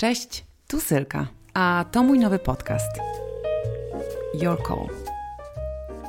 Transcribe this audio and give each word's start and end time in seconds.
Cześć, 0.00 0.44
tu 0.68 0.80
Sylka, 0.80 1.26
a 1.54 1.84
to 1.92 2.02
mój 2.02 2.18
nowy 2.18 2.38
podcast. 2.38 2.98
Your 4.34 4.62
Call. 4.68 4.88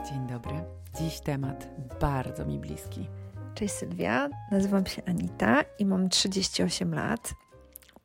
Dzień 0.09 0.27
dobry. 0.27 0.54
Dziś 1.00 1.19
temat 1.19 1.67
bardzo 2.02 2.46
mi 2.46 2.60
bliski. 2.60 3.07
Cześć 3.55 3.73
Sylwia, 3.73 4.29
nazywam 4.52 4.86
się 4.86 5.02
Anita 5.05 5.62
i 5.79 5.86
mam 5.86 6.10
38 6.10 6.94
lat. 6.94 7.33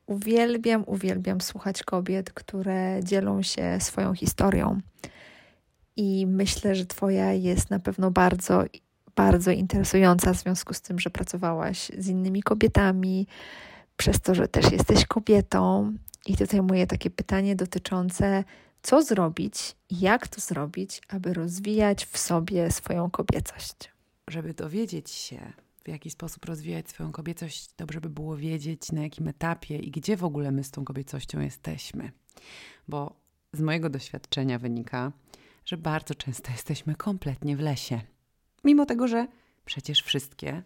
Uwielbiam, 0.06 0.84
uwielbiam 0.86 1.40
słuchać 1.40 1.82
kobiet, 1.82 2.32
które 2.32 3.00
dzielą 3.02 3.42
się 3.42 3.78
swoją 3.80 4.14
historią. 4.14 4.80
I 5.96 6.26
myślę, 6.26 6.74
że 6.74 6.86
Twoja 6.86 7.32
jest 7.32 7.70
na 7.70 7.78
pewno 7.78 8.10
bardzo, 8.10 8.64
bardzo 9.16 9.50
interesująca 9.50 10.32
w 10.32 10.36
związku 10.36 10.74
z 10.74 10.80
tym, 10.80 10.98
że 10.98 11.10
pracowałaś 11.10 11.90
z 11.98 12.08
innymi 12.08 12.42
kobietami, 12.42 13.26
przez 13.96 14.20
to, 14.20 14.34
że 14.34 14.48
też 14.48 14.72
jesteś 14.72 15.06
kobietą. 15.06 15.92
I 16.26 16.36
tutaj 16.36 16.62
moje 16.62 16.86
takie 16.86 17.10
pytanie 17.10 17.56
dotyczące, 17.56 18.44
co 18.82 19.02
zrobić, 19.02 19.76
jak 19.90 20.28
to 20.28 20.40
zrobić, 20.40 21.00
aby 21.08 21.34
rozwijać 21.34 22.06
w 22.06 22.18
sobie 22.18 22.70
swoją 22.70 23.10
kobiecość. 23.10 23.74
Żeby 24.28 24.54
dowiedzieć 24.54 25.10
się, 25.10 25.52
w 25.84 25.88
jaki 25.88 26.10
sposób 26.10 26.44
rozwijać 26.44 26.88
swoją 26.88 27.12
kobiecość, 27.12 27.70
dobrze 27.78 28.00
by 28.00 28.10
było 28.10 28.36
wiedzieć, 28.36 28.92
na 28.92 29.02
jakim 29.02 29.28
etapie 29.28 29.76
i 29.76 29.90
gdzie 29.90 30.16
w 30.16 30.24
ogóle 30.24 30.52
my 30.52 30.64
z 30.64 30.70
tą 30.70 30.84
kobiecością 30.84 31.40
jesteśmy. 31.40 32.12
Bo 32.88 33.16
z 33.52 33.60
mojego 33.60 33.90
doświadczenia 33.90 34.58
wynika, 34.58 35.12
że 35.64 35.76
bardzo 35.76 36.14
często 36.14 36.52
jesteśmy 36.52 36.94
kompletnie 36.94 37.56
w 37.56 37.60
lesie. 37.60 38.00
Mimo 38.64 38.86
tego, 38.86 39.08
że 39.08 39.26
przecież 39.64 40.02
wszystkie 40.02 40.62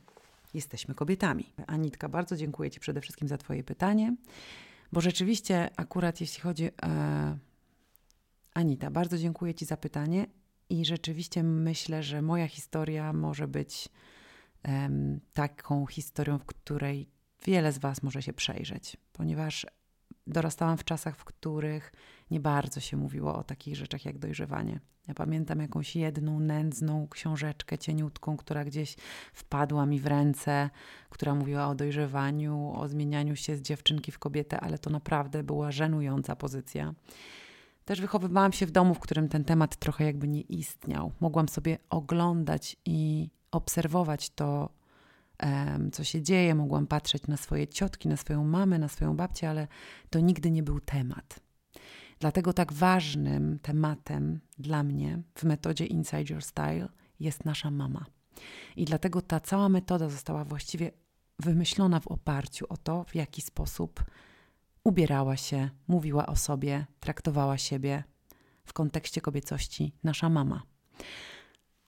jesteśmy 0.54 0.94
kobietami. 0.94 1.52
Anitka, 1.66 2.08
bardzo 2.08 2.36
dziękuję 2.36 2.70
Ci 2.70 2.80
przede 2.80 3.00
wszystkim 3.00 3.28
za 3.28 3.38
Twoje 3.38 3.64
pytanie, 3.64 4.16
bo 4.92 5.00
rzeczywiście, 5.00 5.70
akurat 5.76 6.20
jeśli 6.20 6.42
chodzi. 6.42 6.70
E, 6.82 7.38
Anita, 8.54 8.90
bardzo 8.90 9.18
dziękuję 9.18 9.54
Ci 9.54 9.64
za 9.64 9.76
pytanie 9.76 10.26
i 10.70 10.84
rzeczywiście 10.84 11.42
myślę, 11.42 12.02
że 12.02 12.22
moja 12.22 12.48
historia 12.48 13.12
może 13.12 13.48
być 13.48 13.88
taką 15.32 15.86
historią, 15.86 16.38
w 16.38 16.44
której 16.44 17.08
wiele 17.44 17.72
z 17.72 17.78
Was 17.78 18.02
może 18.02 18.22
się 18.22 18.32
przejrzeć, 18.32 18.96
ponieważ 19.12 19.66
dorastałam 20.28 20.78
w 20.78 20.84
czasach, 20.84 21.16
w 21.16 21.24
których 21.24 21.92
nie 22.30 22.40
bardzo 22.40 22.80
się 22.80 22.96
mówiło 22.96 23.36
o 23.36 23.44
takich 23.44 23.76
rzeczach 23.76 24.04
jak 24.04 24.18
dojrzewanie. 24.18 24.80
Ja 25.08 25.14
pamiętam 25.14 25.60
jakąś 25.60 25.96
jedną 25.96 26.40
nędzną 26.40 27.08
książeczkę 27.08 27.78
cieniutką, 27.78 28.36
która 28.36 28.64
gdzieś 28.64 28.96
wpadła 29.32 29.86
mi 29.86 30.00
w 30.00 30.06
ręce, 30.06 30.70
która 31.10 31.34
mówiła 31.34 31.68
o 31.68 31.74
dojrzewaniu, 31.74 32.72
o 32.74 32.88
zmienianiu 32.88 33.36
się 33.36 33.56
z 33.56 33.62
dziewczynki 33.62 34.12
w 34.12 34.18
kobietę, 34.18 34.60
ale 34.60 34.78
to 34.78 34.90
naprawdę 34.90 35.42
była 35.42 35.70
żenująca 35.70 36.36
pozycja. 36.36 36.94
Też 37.84 38.00
wychowywałam 38.00 38.52
się 38.52 38.66
w 38.66 38.70
domu, 38.70 38.94
w 38.94 38.98
którym 38.98 39.28
ten 39.28 39.44
temat 39.44 39.76
trochę 39.76 40.04
jakby 40.04 40.28
nie 40.28 40.40
istniał. 40.40 41.12
Mogłam 41.20 41.48
sobie 41.48 41.78
oglądać 41.90 42.76
i 42.84 43.28
obserwować 43.50 44.30
to, 44.30 44.77
co 45.92 46.04
się 46.04 46.22
dzieje. 46.22 46.54
Mogłam 46.54 46.86
patrzeć 46.86 47.26
na 47.26 47.36
swoje 47.36 47.68
ciotki, 47.68 48.08
na 48.08 48.16
swoją 48.16 48.44
mamę, 48.44 48.78
na 48.78 48.88
swoją 48.88 49.16
babcię, 49.16 49.50
ale 49.50 49.68
to 50.10 50.20
nigdy 50.20 50.50
nie 50.50 50.62
był 50.62 50.80
temat. 50.80 51.40
Dlatego 52.18 52.52
tak 52.52 52.72
ważnym 52.72 53.58
tematem 53.58 54.40
dla 54.58 54.82
mnie 54.82 55.22
w 55.34 55.44
metodzie 55.44 55.86
Inside 55.86 56.24
Your 56.30 56.42
Style 56.42 56.88
jest 57.20 57.44
nasza 57.44 57.70
mama. 57.70 58.06
I 58.76 58.84
dlatego 58.84 59.22
ta 59.22 59.40
cała 59.40 59.68
metoda 59.68 60.08
została 60.08 60.44
właściwie 60.44 60.90
wymyślona 61.38 62.00
w 62.00 62.06
oparciu 62.06 62.66
o 62.68 62.76
to, 62.76 63.04
w 63.04 63.14
jaki 63.14 63.42
sposób 63.42 64.04
ubierała 64.84 65.36
się, 65.36 65.70
mówiła 65.88 66.26
o 66.26 66.36
sobie, 66.36 66.86
traktowała 67.00 67.58
siebie 67.58 68.04
w 68.64 68.72
kontekście 68.72 69.20
kobiecości 69.20 69.92
nasza 70.04 70.28
mama. 70.28 70.62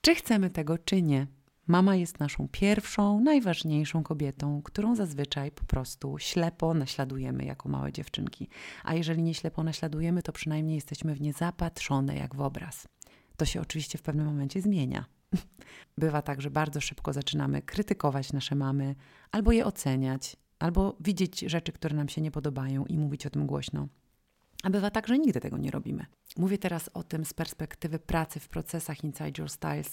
Czy 0.00 0.14
chcemy 0.14 0.50
tego, 0.50 0.78
czy 0.78 1.02
nie, 1.02 1.26
Mama 1.70 1.96
jest 1.96 2.20
naszą 2.20 2.48
pierwszą, 2.48 3.20
najważniejszą 3.20 4.02
kobietą, 4.02 4.62
którą 4.62 4.94
zazwyczaj 4.94 5.50
po 5.50 5.64
prostu 5.64 6.18
ślepo 6.18 6.74
naśladujemy 6.74 7.44
jako 7.44 7.68
małe 7.68 7.92
dziewczynki. 7.92 8.48
A 8.84 8.94
jeżeli 8.94 9.22
nie 9.22 9.34
ślepo 9.34 9.62
naśladujemy, 9.62 10.22
to 10.22 10.32
przynajmniej 10.32 10.74
jesteśmy 10.74 11.14
w 11.14 11.20
nie 11.20 11.32
zapatrzone 11.32 12.16
jak 12.16 12.34
w 12.34 12.40
obraz. 12.40 12.88
To 13.36 13.44
się 13.44 13.60
oczywiście 13.60 13.98
w 13.98 14.02
pewnym 14.02 14.26
momencie 14.26 14.62
zmienia. 14.62 15.04
Bywa 15.98 16.22
tak, 16.22 16.40
że 16.40 16.50
bardzo 16.50 16.80
szybko 16.80 17.12
zaczynamy 17.12 17.62
krytykować 17.62 18.32
nasze 18.32 18.54
mamy, 18.54 18.94
albo 19.32 19.52
je 19.52 19.66
oceniać, 19.66 20.36
albo 20.58 20.96
widzieć 21.00 21.40
rzeczy, 21.40 21.72
które 21.72 21.96
nam 21.96 22.08
się 22.08 22.20
nie 22.20 22.30
podobają 22.30 22.86
i 22.86 22.98
mówić 22.98 23.26
o 23.26 23.30
tym 23.30 23.46
głośno. 23.46 23.88
A 24.62 24.70
bywa 24.70 24.90
tak, 24.90 25.08
że 25.08 25.18
nigdy 25.18 25.40
tego 25.40 25.58
nie 25.58 25.70
robimy. 25.70 26.06
Mówię 26.36 26.58
teraz 26.58 26.90
o 26.94 27.02
tym 27.02 27.24
z 27.24 27.34
perspektywy 27.34 27.98
pracy 27.98 28.40
w 28.40 28.48
procesach 28.48 29.04
Inside 29.04 29.32
Your 29.38 29.50
Style, 29.50 29.84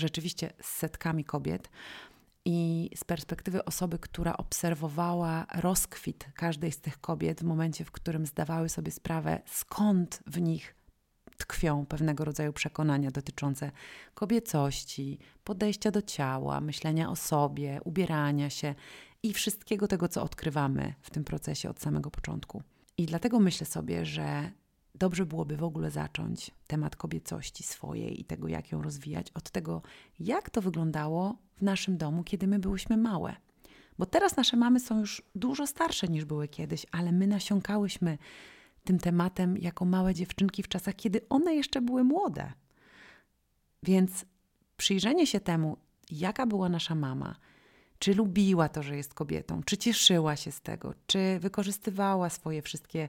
rzeczywiście 0.00 0.52
z 0.62 0.66
setkami 0.66 1.24
kobiet. 1.24 1.70
I 2.44 2.90
z 2.96 3.04
perspektywy 3.04 3.64
osoby, 3.64 3.98
która 3.98 4.36
obserwowała 4.36 5.46
rozkwit 5.54 6.26
każdej 6.34 6.72
z 6.72 6.80
tych 6.80 7.00
kobiet 7.00 7.40
w 7.40 7.44
momencie, 7.44 7.84
w 7.84 7.90
którym 7.90 8.26
zdawały 8.26 8.68
sobie 8.68 8.92
sprawę, 8.92 9.40
skąd 9.46 10.22
w 10.26 10.40
nich 10.40 10.74
tkwią 11.36 11.86
pewnego 11.86 12.24
rodzaju 12.24 12.52
przekonania 12.52 13.10
dotyczące 13.10 13.70
kobiecości, 14.14 15.18
podejścia 15.44 15.90
do 15.90 16.02
ciała, 16.02 16.60
myślenia 16.60 17.10
o 17.10 17.16
sobie, 17.16 17.80
ubierania 17.84 18.50
się 18.50 18.74
i 19.22 19.32
wszystkiego 19.32 19.88
tego, 19.88 20.08
co 20.08 20.22
odkrywamy 20.22 20.94
w 21.00 21.10
tym 21.10 21.24
procesie 21.24 21.70
od 21.70 21.80
samego 21.80 22.10
początku. 22.10 22.62
I 22.98 23.06
dlatego 23.06 23.40
myślę 23.40 23.66
sobie, 23.66 24.04
że 24.04 24.50
dobrze 24.94 25.26
byłoby 25.26 25.56
w 25.56 25.64
ogóle 25.64 25.90
zacząć 25.90 26.50
temat 26.66 26.96
kobiecości 26.96 27.62
swojej 27.62 28.20
i 28.20 28.24
tego, 28.24 28.48
jak 28.48 28.72
ją 28.72 28.82
rozwijać, 28.82 29.30
od 29.30 29.50
tego, 29.50 29.82
jak 30.18 30.50
to 30.50 30.62
wyglądało 30.62 31.36
w 31.56 31.62
naszym 31.62 31.96
domu, 31.96 32.24
kiedy 32.24 32.46
my 32.46 32.58
byłyśmy 32.58 32.96
małe. 32.96 33.36
Bo 33.98 34.06
teraz 34.06 34.36
nasze 34.36 34.56
mamy 34.56 34.80
są 34.80 34.98
już 35.00 35.22
dużo 35.34 35.66
starsze 35.66 36.08
niż 36.08 36.24
były 36.24 36.48
kiedyś, 36.48 36.86
ale 36.92 37.12
my 37.12 37.26
nasiąkałyśmy 37.26 38.18
tym 38.84 38.98
tematem 38.98 39.58
jako 39.58 39.84
małe 39.84 40.14
dziewczynki 40.14 40.62
w 40.62 40.68
czasach, 40.68 40.96
kiedy 40.96 41.28
one 41.28 41.54
jeszcze 41.54 41.80
były 41.80 42.04
młode. 42.04 42.52
Więc 43.82 44.24
przyjrzenie 44.76 45.26
się 45.26 45.40
temu, 45.40 45.76
jaka 46.10 46.46
była 46.46 46.68
nasza 46.68 46.94
mama, 46.94 47.36
czy 48.00 48.14
lubiła 48.14 48.68
to, 48.68 48.82
że 48.82 48.96
jest 48.96 49.14
kobietą, 49.14 49.62
czy 49.62 49.76
cieszyła 49.76 50.36
się 50.36 50.52
z 50.52 50.60
tego, 50.60 50.94
czy 51.06 51.38
wykorzystywała 51.40 52.30
swoje 52.30 52.62
wszystkie 52.62 53.08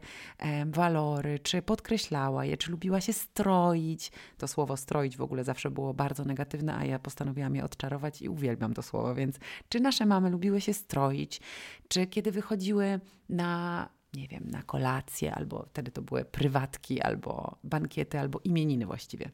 walory, 0.66 1.40
czy 1.40 1.62
podkreślała 1.62 2.46
je, 2.46 2.58
czy 2.58 2.72
lubiła 2.72 3.02
się 3.02 3.14
stroić. 3.14 4.12
To 4.38 4.48
słowo 4.48 4.78
stroić 4.78 5.18
w 5.18 5.22
ogóle 5.22 5.44
zawsze 5.44 5.72
było 5.72 5.94
bardzo 5.94 6.26
negatywne, 6.26 6.76
a 6.76 6.86
ja 6.86 7.00
postanowiłam 7.00 7.56
je 7.56 7.64
odczarować 7.64 8.22
i 8.22 8.30
uwielbiam 8.30 8.74
to 8.74 8.82
słowo, 8.82 9.16
więc 9.16 9.36
czy 9.70 9.80
nasze 9.80 10.06
mamy 10.06 10.30
lubiły 10.30 10.62
się 10.62 10.74
stroić, 10.74 11.42
czy 11.88 12.08
kiedy 12.08 12.32
wychodziły 12.32 13.00
na 13.30 13.90
nie 14.14 14.28
wiem, 14.28 14.44
na 14.50 14.64
kolację, 14.64 15.36
albo 15.36 15.66
wtedy 15.70 15.92
to 15.92 16.02
były 16.02 16.26
prywatki, 16.26 17.02
albo 17.02 17.58
bankiety, 17.64 18.20
albo 18.20 18.40
imieniny 18.44 18.86
właściwie. 18.86 19.32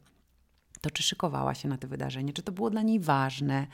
To 0.80 0.90
czy 0.90 1.02
szykowała 1.02 1.54
się 1.54 1.68
na 1.68 1.78
te 1.78 1.86
wydarzenie, 1.86 2.32
czy 2.32 2.42
to 2.42 2.52
było 2.52 2.70
dla 2.70 2.82
niej 2.82 3.00
ważne, 3.00 3.66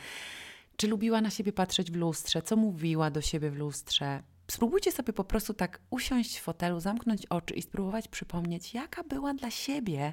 czy 0.77 0.89
lubiła 0.89 1.21
na 1.21 1.31
siebie 1.31 1.53
patrzeć 1.53 1.91
w 1.91 1.97
lustrze? 1.97 2.43
Co 2.43 2.57
mówiła 2.57 3.11
do 3.11 3.21
siebie 3.21 3.51
w 3.51 3.57
lustrze? 3.57 4.23
Spróbujcie 4.51 4.93
sobie 4.93 5.12
po 5.12 5.25
prostu 5.25 5.55
tak 5.55 5.81
usiąść 5.91 6.39
w 6.39 6.43
fotelu, 6.43 6.81
zamknąć 6.81 7.27
oczy 7.27 7.55
i 7.55 7.62
spróbować 7.62 8.09
przypomnieć, 8.09 8.75
jaka 8.75 9.05
była 9.05 9.35
dla 9.35 9.51
siebie 9.51 10.12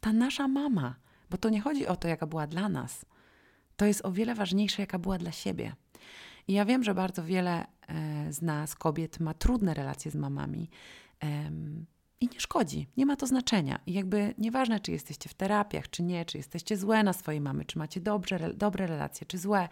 ta 0.00 0.12
nasza 0.12 0.48
mama. 0.48 0.94
Bo 1.30 1.38
to 1.38 1.48
nie 1.48 1.60
chodzi 1.60 1.86
o 1.86 1.96
to, 1.96 2.08
jaka 2.08 2.26
była 2.26 2.46
dla 2.46 2.68
nas. 2.68 3.04
To 3.76 3.84
jest 3.84 4.04
o 4.04 4.12
wiele 4.12 4.34
ważniejsze, 4.34 4.82
jaka 4.82 4.98
była 4.98 5.18
dla 5.18 5.32
siebie. 5.32 5.74
I 6.48 6.52
ja 6.52 6.64
wiem, 6.64 6.84
że 6.84 6.94
bardzo 6.94 7.24
wiele 7.24 7.66
e, 7.88 8.32
z 8.32 8.42
nas, 8.42 8.74
kobiet, 8.74 9.20
ma 9.20 9.34
trudne 9.34 9.74
relacje 9.74 10.10
z 10.10 10.14
mamami. 10.14 10.70
I 12.24 12.28
nie 12.34 12.40
szkodzi, 12.40 12.86
nie 12.96 13.06
ma 13.06 13.16
to 13.16 13.26
znaczenia. 13.26 13.80
I 13.86 13.92
jakby 13.92 14.34
nieważne, 14.38 14.80
czy 14.80 14.92
jesteście 14.92 15.28
w 15.28 15.34
terapiach, 15.34 15.90
czy 15.90 16.02
nie, 16.02 16.24
czy 16.24 16.38
jesteście 16.38 16.76
złe 16.76 17.02
na 17.02 17.12
swojej 17.12 17.40
mamy, 17.40 17.64
czy 17.64 17.78
macie 17.78 18.00
dobrze, 18.00 18.54
dobre 18.54 18.86
relacje, 18.86 19.26
czy 19.26 19.38
złe, 19.38 19.68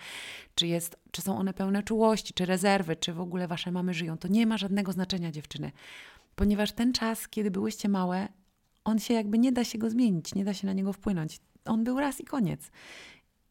czy, 0.55 0.67
jest, 0.67 0.97
czy 1.11 1.23
są 1.23 1.39
one 1.39 1.55
pełne 1.55 1.83
czułości, 1.83 2.35
czy 2.35 2.47
rezerwy, 2.47 2.97
czy 2.97 3.13
w 3.13 3.21
ogóle 3.21 3.49
wasze 3.49 3.73
mamy 3.73 3.95
żyją, 3.95 4.19
to 4.19 4.29
nie 4.29 4.47
ma 4.47 4.59
żadnego 4.59 4.93
znaczenia, 4.93 5.33
dziewczyny. 5.33 5.73
Ponieważ 6.35 6.73
ten 6.73 6.93
czas, 6.93 7.29
kiedy 7.29 7.51
byłyście 7.51 7.89
małe, 7.89 8.29
on 8.85 8.99
się 8.99 9.15
jakby 9.15 9.39
nie 9.39 9.53
da 9.53 9.65
się 9.65 9.79
go 9.79 9.91
zmienić, 9.91 10.35
nie 10.35 10.45
da 10.45 10.55
się 10.55 10.67
na 10.67 10.73
niego 10.73 10.93
wpłynąć. 10.93 11.41
On 11.65 11.85
był 11.85 12.01
raz 12.01 12.21
i 12.21 12.25
koniec. 12.25 12.71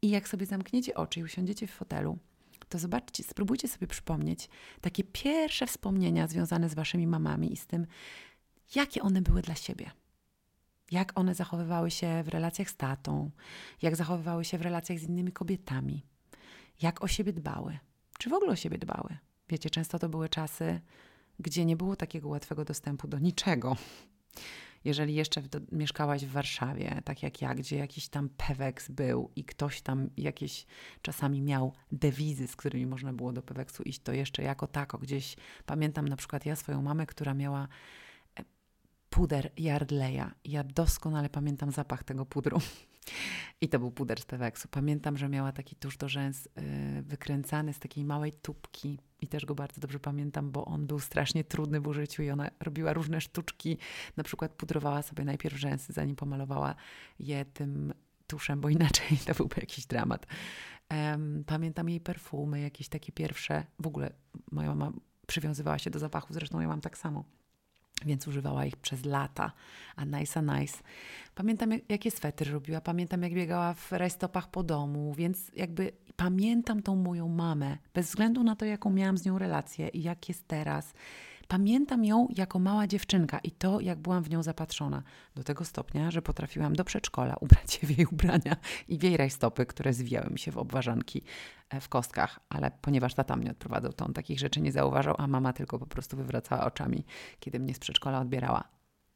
I 0.01 0.09
jak 0.09 0.27
sobie 0.27 0.45
zamkniecie 0.45 0.95
oczy 0.95 1.19
i 1.19 1.23
usiądziecie 1.23 1.67
w 1.67 1.71
fotelu, 1.71 2.17
to 2.69 2.79
zobaczcie, 2.79 3.23
spróbujcie 3.23 3.67
sobie 3.67 3.87
przypomnieć 3.87 4.49
takie 4.81 5.03
pierwsze 5.03 5.67
wspomnienia 5.67 6.27
związane 6.27 6.69
z 6.69 6.73
waszymi 6.73 7.07
mamami 7.07 7.53
i 7.53 7.57
z 7.57 7.67
tym, 7.67 7.87
jakie 8.75 9.01
one 9.01 9.21
były 9.21 9.41
dla 9.41 9.55
siebie. 9.55 9.91
Jak 10.91 11.19
one 11.19 11.35
zachowywały 11.35 11.91
się 11.91 12.23
w 12.23 12.27
relacjach 12.27 12.69
z 12.69 12.75
tatą, 12.75 13.31
jak 13.81 13.95
zachowywały 13.95 14.45
się 14.45 14.57
w 14.57 14.61
relacjach 14.61 14.99
z 14.99 15.03
innymi 15.03 15.31
kobietami, 15.31 16.05
jak 16.81 17.03
o 17.03 17.07
siebie 17.07 17.33
dbały, 17.33 17.79
czy 18.19 18.29
w 18.29 18.33
ogóle 18.33 18.51
o 18.51 18.55
siebie 18.55 18.77
dbały. 18.77 19.17
Wiecie, 19.49 19.69
często 19.69 19.99
to 19.99 20.09
były 20.09 20.29
czasy 20.29 20.81
gdzie 21.41 21.65
nie 21.65 21.77
było 21.77 21.95
takiego 21.95 22.29
łatwego 22.29 22.65
dostępu 22.65 23.07
do 23.07 23.19
niczego. 23.19 23.75
Jeżeli 24.83 25.15
jeszcze 25.15 25.41
w, 25.41 25.47
do, 25.47 25.59
mieszkałaś 25.71 26.25
w 26.25 26.31
Warszawie, 26.31 27.01
tak 27.05 27.23
jak 27.23 27.41
ja, 27.41 27.55
gdzie 27.55 27.77
jakiś 27.77 28.07
tam 28.07 28.29
Peweks 28.29 28.89
był 28.89 29.31
i 29.35 29.43
ktoś 29.43 29.81
tam 29.81 30.09
jakieś 30.17 30.65
czasami 31.01 31.41
miał 31.41 31.73
dewizy, 31.91 32.47
z 32.47 32.55
którymi 32.55 32.85
można 32.85 33.13
było 33.13 33.33
do 33.33 33.41
Peweksu 33.41 33.83
iść, 33.83 34.01
to 34.03 34.13
jeszcze 34.13 34.43
jako 34.43 34.67
tako 34.67 34.97
gdzieś 34.97 35.35
pamiętam 35.65 36.07
na 36.07 36.15
przykład 36.15 36.45
ja 36.45 36.55
swoją 36.55 36.81
mamę, 36.81 37.05
która 37.05 37.33
miała 37.33 37.67
puder 39.11 39.51
Yardleya. 39.57 40.31
Ja 40.45 40.63
doskonale 40.63 41.29
pamiętam 41.29 41.71
zapach 41.71 42.03
tego 42.03 42.25
pudru. 42.25 42.59
I 43.61 43.69
to 43.69 43.79
był 43.79 43.91
puder 43.91 44.21
z 44.21 44.25
Peweksu. 44.25 44.67
Pamiętam, 44.67 45.17
że 45.17 45.29
miała 45.29 45.51
taki 45.51 45.75
tusz 45.75 45.97
do 45.97 46.09
rzęs 46.09 46.45
yy, 46.45 47.01
wykręcany 47.01 47.73
z 47.73 47.79
takiej 47.79 48.05
małej 48.05 48.31
tubki 48.31 48.99
i 49.21 49.27
też 49.27 49.45
go 49.45 49.55
bardzo 49.55 49.81
dobrze 49.81 49.99
pamiętam, 49.99 50.51
bo 50.51 50.65
on 50.65 50.87
był 50.87 50.99
strasznie 50.99 51.43
trudny 51.43 51.81
w 51.81 51.87
użyciu 51.87 52.23
i 52.23 52.29
ona 52.29 52.49
robiła 52.59 52.93
różne 52.93 53.21
sztuczki. 53.21 53.77
Na 54.17 54.23
przykład 54.23 54.53
pudrowała 54.53 55.01
sobie 55.01 55.25
najpierw 55.25 55.57
rzęsy, 55.57 55.93
zanim 55.93 56.15
pomalowała 56.15 56.75
je 57.19 57.45
tym 57.45 57.93
tuszem, 58.27 58.61
bo 58.61 58.69
inaczej 58.69 59.17
to 59.27 59.33
byłby 59.33 59.55
jakiś 59.59 59.85
dramat. 59.85 60.25
Um, 60.91 61.43
pamiętam 61.47 61.89
jej 61.89 62.01
perfumy, 62.01 62.59
jakieś 62.59 62.89
takie 62.89 63.11
pierwsze. 63.11 63.65
W 63.79 63.87
ogóle 63.87 64.13
moja 64.51 64.75
mama 64.75 64.91
przywiązywała 65.27 65.79
się 65.79 65.89
do 65.89 65.99
zapachu, 65.99 66.33
zresztą 66.33 66.59
ja 66.59 66.67
mam 66.67 66.81
tak 66.81 66.97
samo 66.97 67.25
więc 68.05 68.27
używała 68.27 68.65
ich 68.65 68.75
przez 68.75 69.05
lata. 69.05 69.51
A 69.95 70.05
nice, 70.05 70.39
a 70.39 70.59
nice. 70.59 70.77
Pamiętam, 71.35 71.71
jak, 71.71 71.89
jakie 71.89 72.11
swetry 72.11 72.51
robiła, 72.51 72.81
pamiętam, 72.81 73.23
jak 73.23 73.33
biegała 73.33 73.73
w 73.73 73.91
rajstopach 73.91 74.51
po 74.51 74.63
domu, 74.63 75.13
więc 75.17 75.51
jakby 75.55 75.91
pamiętam 76.15 76.81
tą 76.81 76.95
moją 76.95 77.27
mamę, 77.27 77.77
bez 77.93 78.07
względu 78.07 78.43
na 78.43 78.55
to, 78.55 78.65
jaką 78.65 78.89
miałam 78.89 79.17
z 79.17 79.25
nią 79.25 79.37
relację 79.37 79.87
i 79.87 80.03
jak 80.03 80.29
jest 80.29 80.47
teraz. 80.47 80.93
Pamiętam 81.51 82.05
ją 82.05 82.27
jako 82.35 82.59
mała 82.59 82.87
dziewczynka 82.87 83.39
i 83.39 83.51
to, 83.51 83.79
jak 83.79 83.99
byłam 83.99 84.23
w 84.23 84.29
nią 84.29 84.43
zapatrzona. 84.43 85.03
Do 85.35 85.43
tego 85.43 85.65
stopnia, 85.65 86.11
że 86.11 86.21
potrafiłam 86.21 86.75
do 86.75 86.83
przedszkola 86.83 87.35
ubrać 87.41 87.73
się 87.73 87.87
w 87.87 87.97
jej 87.97 88.05
ubrania 88.11 88.55
i 88.87 88.97
w 88.97 89.03
jej 89.03 89.17
rajstopy, 89.17 89.65
które 89.65 89.93
zwijały 89.93 90.29
mi 90.29 90.39
się 90.39 90.51
w 90.51 90.57
obwarzanki 90.57 91.21
e, 91.69 91.81
w 91.81 91.89
kostkach. 91.89 92.39
Ale 92.49 92.71
ponieważ 92.81 93.13
tata 93.13 93.35
mnie 93.35 93.51
odprowadzał, 93.51 93.93
to 93.93 94.05
on 94.05 94.13
takich 94.13 94.39
rzeczy 94.39 94.61
nie 94.61 94.71
zauważał, 94.71 95.15
a 95.17 95.27
mama 95.27 95.53
tylko 95.53 95.79
po 95.79 95.85
prostu 95.85 96.17
wywracała 96.17 96.65
oczami, 96.65 97.05
kiedy 97.39 97.59
mnie 97.59 97.73
z 97.73 97.79
przedszkola 97.79 98.19
odbierała. 98.19 98.63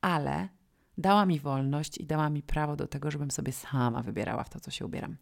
Ale 0.02 0.50
dała 0.98 1.26
mi 1.26 1.40
wolność 1.40 1.98
i 1.98 2.06
dała 2.06 2.30
mi 2.30 2.44
prawo 2.44 2.76
do 2.76 2.88
tego, 2.88 3.12
żebym 3.12 3.32
sobie 3.32 3.52
sama 3.52 4.02
wybierała 4.02 4.44
w 4.44 4.50
to, 4.50 4.60
co 4.60 4.72
się 4.72 4.86
ubieram. 4.86 5.16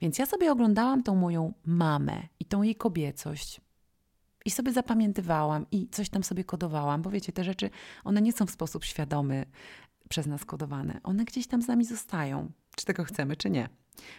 Więc 0.00 0.18
ja 0.18 0.26
sobie 0.26 0.52
oglądałam 0.52 1.02
tą 1.02 1.14
moją 1.14 1.52
mamę 1.64 2.22
i 2.40 2.44
tą 2.44 2.62
jej 2.62 2.74
kobiecość, 2.74 3.60
i 4.44 4.50
sobie 4.50 4.72
zapamiętywałam 4.72 5.66
i 5.70 5.88
coś 5.88 6.08
tam 6.08 6.24
sobie 6.24 6.44
kodowałam, 6.44 7.02
bo 7.02 7.10
wiecie, 7.10 7.32
te 7.32 7.44
rzeczy, 7.44 7.70
one 8.04 8.22
nie 8.22 8.32
są 8.32 8.46
w 8.46 8.50
sposób 8.50 8.84
świadomy 8.84 9.46
przez 10.08 10.26
nas 10.26 10.44
kodowane. 10.44 11.00
One 11.02 11.24
gdzieś 11.24 11.46
tam 11.46 11.62
z 11.62 11.68
nami 11.68 11.84
zostają, 11.84 12.52
czy 12.76 12.84
tego 12.84 13.04
chcemy, 13.04 13.36
czy 13.36 13.50
nie. 13.50 13.68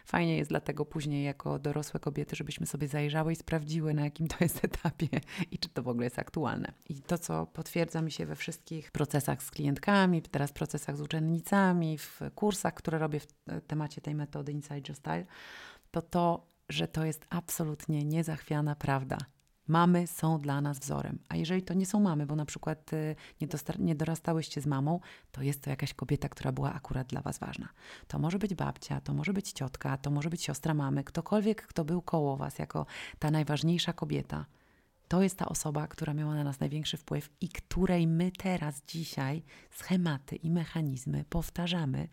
Fajnie 0.06 0.38
jest 0.38 0.50
dlatego 0.50 0.86
później 0.86 1.24
jako 1.24 1.60
dorosłe 1.60 2.00
kobiety, 2.00 2.36
żebyśmy 2.36 2.66
sobie 2.66 2.88
zajrzały 2.88 3.34
i 3.34 3.36
sprawdziły, 3.36 3.94
na 3.94 4.04
jakim 4.04 4.28
to 4.28 4.36
jest 4.42 4.66
etapie 4.66 5.08
i 5.52 5.60
czy 5.60 5.70
to 5.70 5.84
w 5.84 5.88
ogóle 5.88 6.06
jest 6.06 6.20
aktualne. 6.20 6.72
I 6.90 7.02
to, 7.02 7.18
co 7.18 7.46
potwierdza 7.46 8.02
mi 8.02 8.12
się 8.12 8.26
we 8.26 8.36
wszystkich 8.36 8.92
procesach 8.92 9.44
z 9.44 9.52
klientkami, 9.52 10.22
teraz 10.22 10.54
procesach 10.54 10.98
z 10.98 11.02
uczennicami, 11.02 11.98
w 11.98 12.22
kursach, 12.36 12.74
które 12.74 12.98
robię 12.98 13.20
w 13.20 13.28
temacie 13.68 14.02
tej 14.02 14.16
metody 14.16 14.52
Inside 14.52 14.82
Your 14.88 14.96
Style, 14.96 15.26
to 15.92 16.02
to, 16.02 16.48
że 16.70 16.88
to 16.88 17.06
jest 17.06 17.26
absolutnie 17.30 18.04
niezachwiana 18.04 18.76
prawda. 18.76 19.18
Mamy 19.68 20.08
są 20.08 20.42
dla 20.42 20.62
nas 20.62 20.80
wzorem. 20.80 21.20
A 21.30 21.36
jeżeli 21.36 21.62
to 21.62 21.74
nie 21.74 21.86
są 21.86 22.00
mamy, 22.00 22.26
bo 22.26 22.36
na 22.36 22.46
przykład 22.46 22.94
y, 22.94 23.16
nie, 23.42 23.48
nie 23.80 23.96
dorastałyście 23.96 24.62
z 24.62 24.66
mamą, 24.66 25.00
to 25.32 25.42
jest 25.42 25.62
to 25.62 25.70
jakaś 25.70 25.94
kobieta, 25.94 26.30
która 26.30 26.52
była 26.52 26.74
akurat 26.74 27.08
dla 27.08 27.22
was 27.22 27.40
ważna. 27.40 27.70
To 28.08 28.20
może 28.20 28.40
być 28.40 28.56
babcia, 28.56 29.02
to 29.02 29.14
może 29.14 29.34
być 29.34 29.52
ciotka, 29.52 29.98
to 29.98 30.12
może 30.12 30.30
być 30.30 30.44
siostra 30.44 30.74
mamy, 30.74 31.04
ktokolwiek, 31.04 31.68
kto 31.68 31.86
był 31.86 32.02
koło 32.02 32.38
was 32.38 32.60
jako 32.60 32.86
ta 33.20 33.32
najważniejsza 33.32 33.94
kobieta. 33.94 34.46
To 35.08 35.22
jest 35.22 35.38
ta 35.38 35.46
osoba, 35.46 35.88
która 35.88 36.14
miała 36.14 36.36
na 36.36 36.44
nas 36.44 36.60
największy 36.60 36.98
wpływ 36.98 37.30
i 37.42 37.50
której 37.50 38.08
my 38.08 38.32
teraz, 38.32 38.82
dzisiaj, 38.88 39.44
schematy 39.72 40.36
i 40.36 40.52
mechanizmy 40.52 41.26
powtarzamy, 41.30 42.08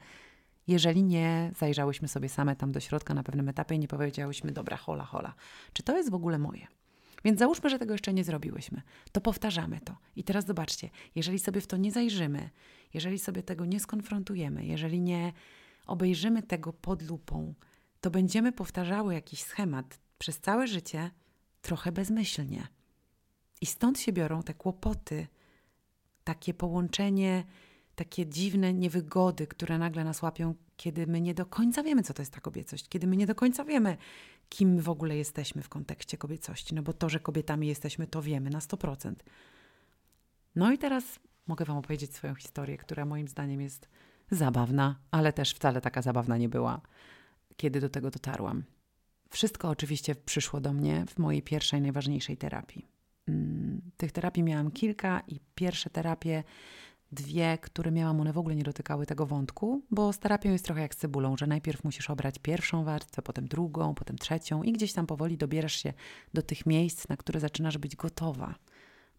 jeżeli 0.66 1.02
nie 1.02 1.52
zajrzałyśmy 1.58 2.08
sobie 2.08 2.28
same 2.28 2.56
tam 2.56 2.72
do 2.72 2.80
środka 2.80 3.14
na 3.14 3.22
pewnym 3.22 3.48
etapie 3.48 3.74
i 3.74 3.78
nie 3.78 3.88
powiedziałyśmy, 3.88 4.52
dobra, 4.52 4.76
hola, 4.76 5.04
hola, 5.04 5.34
czy 5.72 5.82
to 5.82 5.96
jest 5.96 6.10
w 6.10 6.14
ogóle 6.14 6.38
moje? 6.38 6.66
Więc 7.24 7.38
załóżmy, 7.38 7.70
że 7.70 7.78
tego 7.78 7.94
jeszcze 7.94 8.14
nie 8.14 8.24
zrobiłyśmy. 8.24 8.82
To 9.12 9.20
powtarzamy 9.20 9.80
to. 9.80 9.96
I 10.16 10.24
teraz 10.24 10.46
zobaczcie, 10.46 10.90
jeżeli 11.14 11.38
sobie 11.38 11.60
w 11.60 11.66
to 11.66 11.76
nie 11.76 11.92
zajrzymy, 11.92 12.50
jeżeli 12.94 13.18
sobie 13.18 13.42
tego 13.42 13.64
nie 13.64 13.80
skonfrontujemy, 13.80 14.66
jeżeli 14.66 15.00
nie 15.00 15.32
obejrzymy 15.86 16.42
tego 16.42 16.72
pod 16.72 17.02
lupą, 17.02 17.54
to 18.00 18.10
będziemy 18.10 18.52
powtarzały 18.52 19.14
jakiś 19.14 19.42
schemat 19.42 20.00
przez 20.18 20.40
całe 20.40 20.66
życie 20.66 21.10
trochę 21.62 21.92
bezmyślnie. 21.92 22.68
I 23.60 23.66
stąd 23.66 24.00
się 24.00 24.12
biorą 24.12 24.42
te 24.42 24.54
kłopoty, 24.54 25.26
takie 26.24 26.54
połączenie, 26.54 27.44
takie 27.94 28.26
dziwne 28.26 28.74
niewygody, 28.74 29.46
które 29.46 29.78
nagle 29.78 30.04
nas 30.04 30.22
łapią, 30.22 30.54
kiedy 30.76 31.06
my 31.06 31.20
nie 31.20 31.34
do 31.34 31.46
końca 31.46 31.82
wiemy, 31.82 32.02
co 32.02 32.14
to 32.14 32.22
jest 32.22 32.32
ta 32.32 32.40
kobiecość, 32.40 32.88
kiedy 32.88 33.06
my 33.06 33.16
nie 33.16 33.26
do 33.26 33.34
końca 33.34 33.64
wiemy, 33.64 33.96
kim 34.48 34.80
w 34.80 34.88
ogóle 34.88 35.16
jesteśmy 35.16 35.62
w 35.62 35.68
kontekście 35.68 36.18
kobiecości. 36.18 36.74
No 36.74 36.82
bo 36.82 36.92
to, 36.92 37.08
że 37.08 37.20
kobietami 37.20 37.66
jesteśmy, 37.66 38.06
to 38.06 38.22
wiemy 38.22 38.50
na 38.50 38.58
100%. 38.58 39.14
No 40.54 40.72
i 40.72 40.78
teraz 40.78 41.04
mogę 41.46 41.64
Wam 41.64 41.76
opowiedzieć 41.76 42.14
swoją 42.14 42.34
historię, 42.34 42.76
która 42.76 43.04
moim 43.04 43.28
zdaniem 43.28 43.60
jest 43.60 43.88
zabawna, 44.30 44.98
ale 45.10 45.32
też 45.32 45.54
wcale 45.54 45.80
taka 45.80 46.02
zabawna 46.02 46.36
nie 46.36 46.48
była, 46.48 46.80
kiedy 47.56 47.80
do 47.80 47.88
tego 47.88 48.10
dotarłam. 48.10 48.64
Wszystko 49.30 49.68
oczywiście 49.68 50.14
przyszło 50.14 50.60
do 50.60 50.72
mnie 50.72 51.04
w 51.08 51.18
mojej 51.18 51.42
pierwszej, 51.42 51.80
najważniejszej 51.80 52.36
terapii. 52.36 52.86
Mm, 53.28 53.80
tych 53.96 54.12
terapii 54.12 54.42
miałam 54.42 54.70
kilka 54.70 55.22
i 55.28 55.40
pierwsze 55.54 55.90
terapie 55.90 56.44
dwie, 57.12 57.58
które 57.58 57.90
miałam, 57.90 58.20
one 58.20 58.32
w 58.32 58.38
ogóle 58.38 58.56
nie 58.56 58.62
dotykały 58.62 59.06
tego 59.06 59.26
wątku, 59.26 59.82
bo 59.90 60.12
z 60.12 60.18
terapią 60.18 60.52
jest 60.52 60.64
trochę 60.64 60.80
jak 60.80 60.94
z 60.94 60.98
cebulą, 60.98 61.36
że 61.36 61.46
najpierw 61.46 61.84
musisz 61.84 62.10
obrać 62.10 62.38
pierwszą 62.38 62.84
warstwę, 62.84 63.22
potem 63.22 63.48
drugą, 63.48 63.94
potem 63.94 64.18
trzecią 64.18 64.62
i 64.62 64.72
gdzieś 64.72 64.92
tam 64.92 65.06
powoli 65.06 65.36
dobierasz 65.36 65.82
się 65.82 65.92
do 66.34 66.42
tych 66.42 66.66
miejsc, 66.66 67.08
na 67.08 67.16
które 67.16 67.40
zaczynasz 67.40 67.78
być 67.78 67.96
gotowa. 67.96 68.54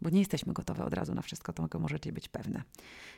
Bo 0.02 0.10
nie 0.10 0.20
jesteśmy 0.20 0.54
gotowe 0.54 0.86
od 0.86 0.94
razu 0.94 1.16
na 1.16 1.22
wszystko, 1.22 1.54
to 1.54 1.80
możecie 1.80 2.12
być 2.12 2.30
pewne. 2.30 2.64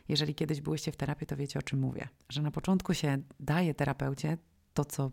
Jeżeli 0.08 0.36
kiedyś 0.36 0.62
byłyście 0.62 0.92
w 0.92 0.98
terapii, 0.98 1.28
to 1.28 1.36
wiecie 1.36 1.60
o 1.60 1.62
czym 1.62 1.80
mówię. 1.80 2.08
Że 2.30 2.42
na 2.42 2.52
początku 2.52 2.94
się 2.94 3.18
daje 3.40 3.74
terapeucie 3.74 4.38
to, 4.74 4.86
co 4.86 5.12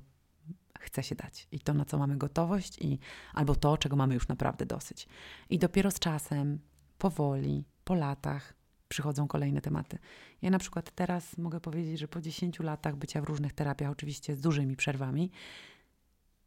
chce 0.81 1.03
się 1.03 1.15
dać 1.15 1.49
i 1.53 1.61
to, 1.61 1.75
na 1.75 1.85
co 1.85 1.99
mamy 1.99 2.17
gotowość, 2.17 2.79
i 2.79 2.99
albo 3.35 3.55
to, 3.55 3.79
czego 3.79 3.97
mamy 3.97 4.15
już 4.15 4.29
naprawdę 4.29 4.67
dosyć. 4.67 5.09
I 5.51 5.59
dopiero 5.59 5.91
z 5.91 5.99
czasem, 5.99 6.59
powoli, 6.99 7.65
po 7.85 7.95
latach, 7.95 8.55
przychodzą 8.93 9.29
kolejne 9.29 9.61
tematy. 9.61 9.99
Ja 10.43 10.51
na 10.51 10.59
przykład 10.59 10.91
teraz 10.91 11.39
mogę 11.39 11.61
powiedzieć, 11.61 11.99
że 11.99 12.09
po 12.09 12.21
10 12.21 12.61
latach 12.61 12.97
bycia 12.97 13.21
w 13.21 13.25
różnych 13.25 13.53
terapiach, 13.53 13.91
oczywiście 13.91 14.37
z 14.37 14.41
dużymi 14.41 14.77
przerwami, 14.77 15.31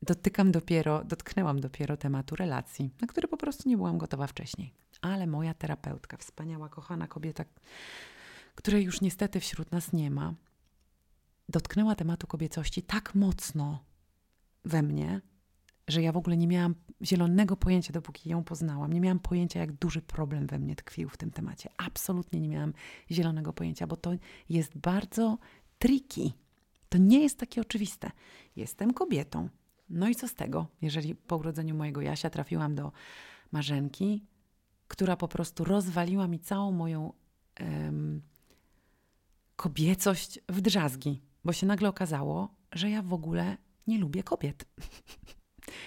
dotykam 0.01 0.51
dopiero, 0.51 1.03
dotknęłam 1.03 1.59
dopiero 1.59 1.97
tematu 1.97 2.35
relacji, 2.35 2.91
na 3.01 3.07
który 3.07 3.27
po 3.27 3.37
prostu 3.37 3.69
nie 3.69 3.77
byłam 3.77 3.97
gotowa 3.97 4.27
wcześniej. 4.27 4.73
Ale 5.01 5.27
moja 5.27 5.53
terapeutka, 5.53 6.17
wspaniała, 6.17 6.69
kochana 6.69 7.07
kobieta, 7.07 7.45
której 8.55 8.83
już 8.83 9.01
niestety 9.01 9.39
wśród 9.39 9.71
nas 9.71 9.93
nie 9.93 10.11
ma, 10.11 10.33
dotknęła 11.49 11.95
tematu 11.95 12.27
kobiecości 12.27 12.83
tak 12.83 13.15
mocno 13.15 13.83
we 14.65 14.81
mnie, 14.81 15.21
że 15.87 16.01
ja 16.01 16.11
w 16.11 16.17
ogóle 16.17 16.37
nie 16.37 16.47
miałam 16.47 16.75
zielonego 17.01 17.57
pojęcia, 17.57 17.93
dopóki 17.93 18.29
ją 18.29 18.43
poznałam. 18.43 18.93
Nie 18.93 19.01
miałam 19.01 19.19
pojęcia, 19.19 19.59
jak 19.59 19.71
duży 19.71 20.01
problem 20.01 20.47
we 20.47 20.59
mnie 20.59 20.75
tkwił 20.75 21.09
w 21.09 21.17
tym 21.17 21.31
temacie. 21.31 21.69
Absolutnie 21.77 22.39
nie 22.39 22.49
miałam 22.49 22.73
zielonego 23.11 23.53
pojęcia, 23.53 23.87
bo 23.87 23.95
to 23.95 24.11
jest 24.49 24.77
bardzo 24.77 25.37
tricky. 25.79 26.31
To 26.89 26.97
nie 26.97 27.21
jest 27.21 27.39
takie 27.39 27.61
oczywiste. 27.61 28.11
Jestem 28.55 28.93
kobietą. 28.93 29.49
No 29.89 30.09
i 30.09 30.15
co 30.15 30.27
z 30.27 30.33
tego, 30.33 30.67
jeżeli 30.81 31.15
po 31.15 31.37
urodzeniu 31.37 31.75
mojego 31.75 32.01
Jasia 32.01 32.29
trafiłam 32.29 32.75
do 32.75 32.91
marzenki, 33.51 34.25
która 34.87 35.17
po 35.17 35.27
prostu 35.27 35.63
rozwaliła 35.63 36.27
mi 36.27 36.39
całą 36.39 36.71
moją 36.71 37.13
kobiecość 39.55 40.39
w 40.49 40.61
drzazgi, 40.61 41.21
bo 41.43 41.53
się 41.53 41.67
nagle 41.67 41.89
okazało, 41.89 42.55
że 42.71 42.89
ja 42.89 43.01
w 43.01 43.13
ogóle 43.13 43.57
nie 43.87 43.99
lubię 43.99 44.23
kobiet. 44.23 44.65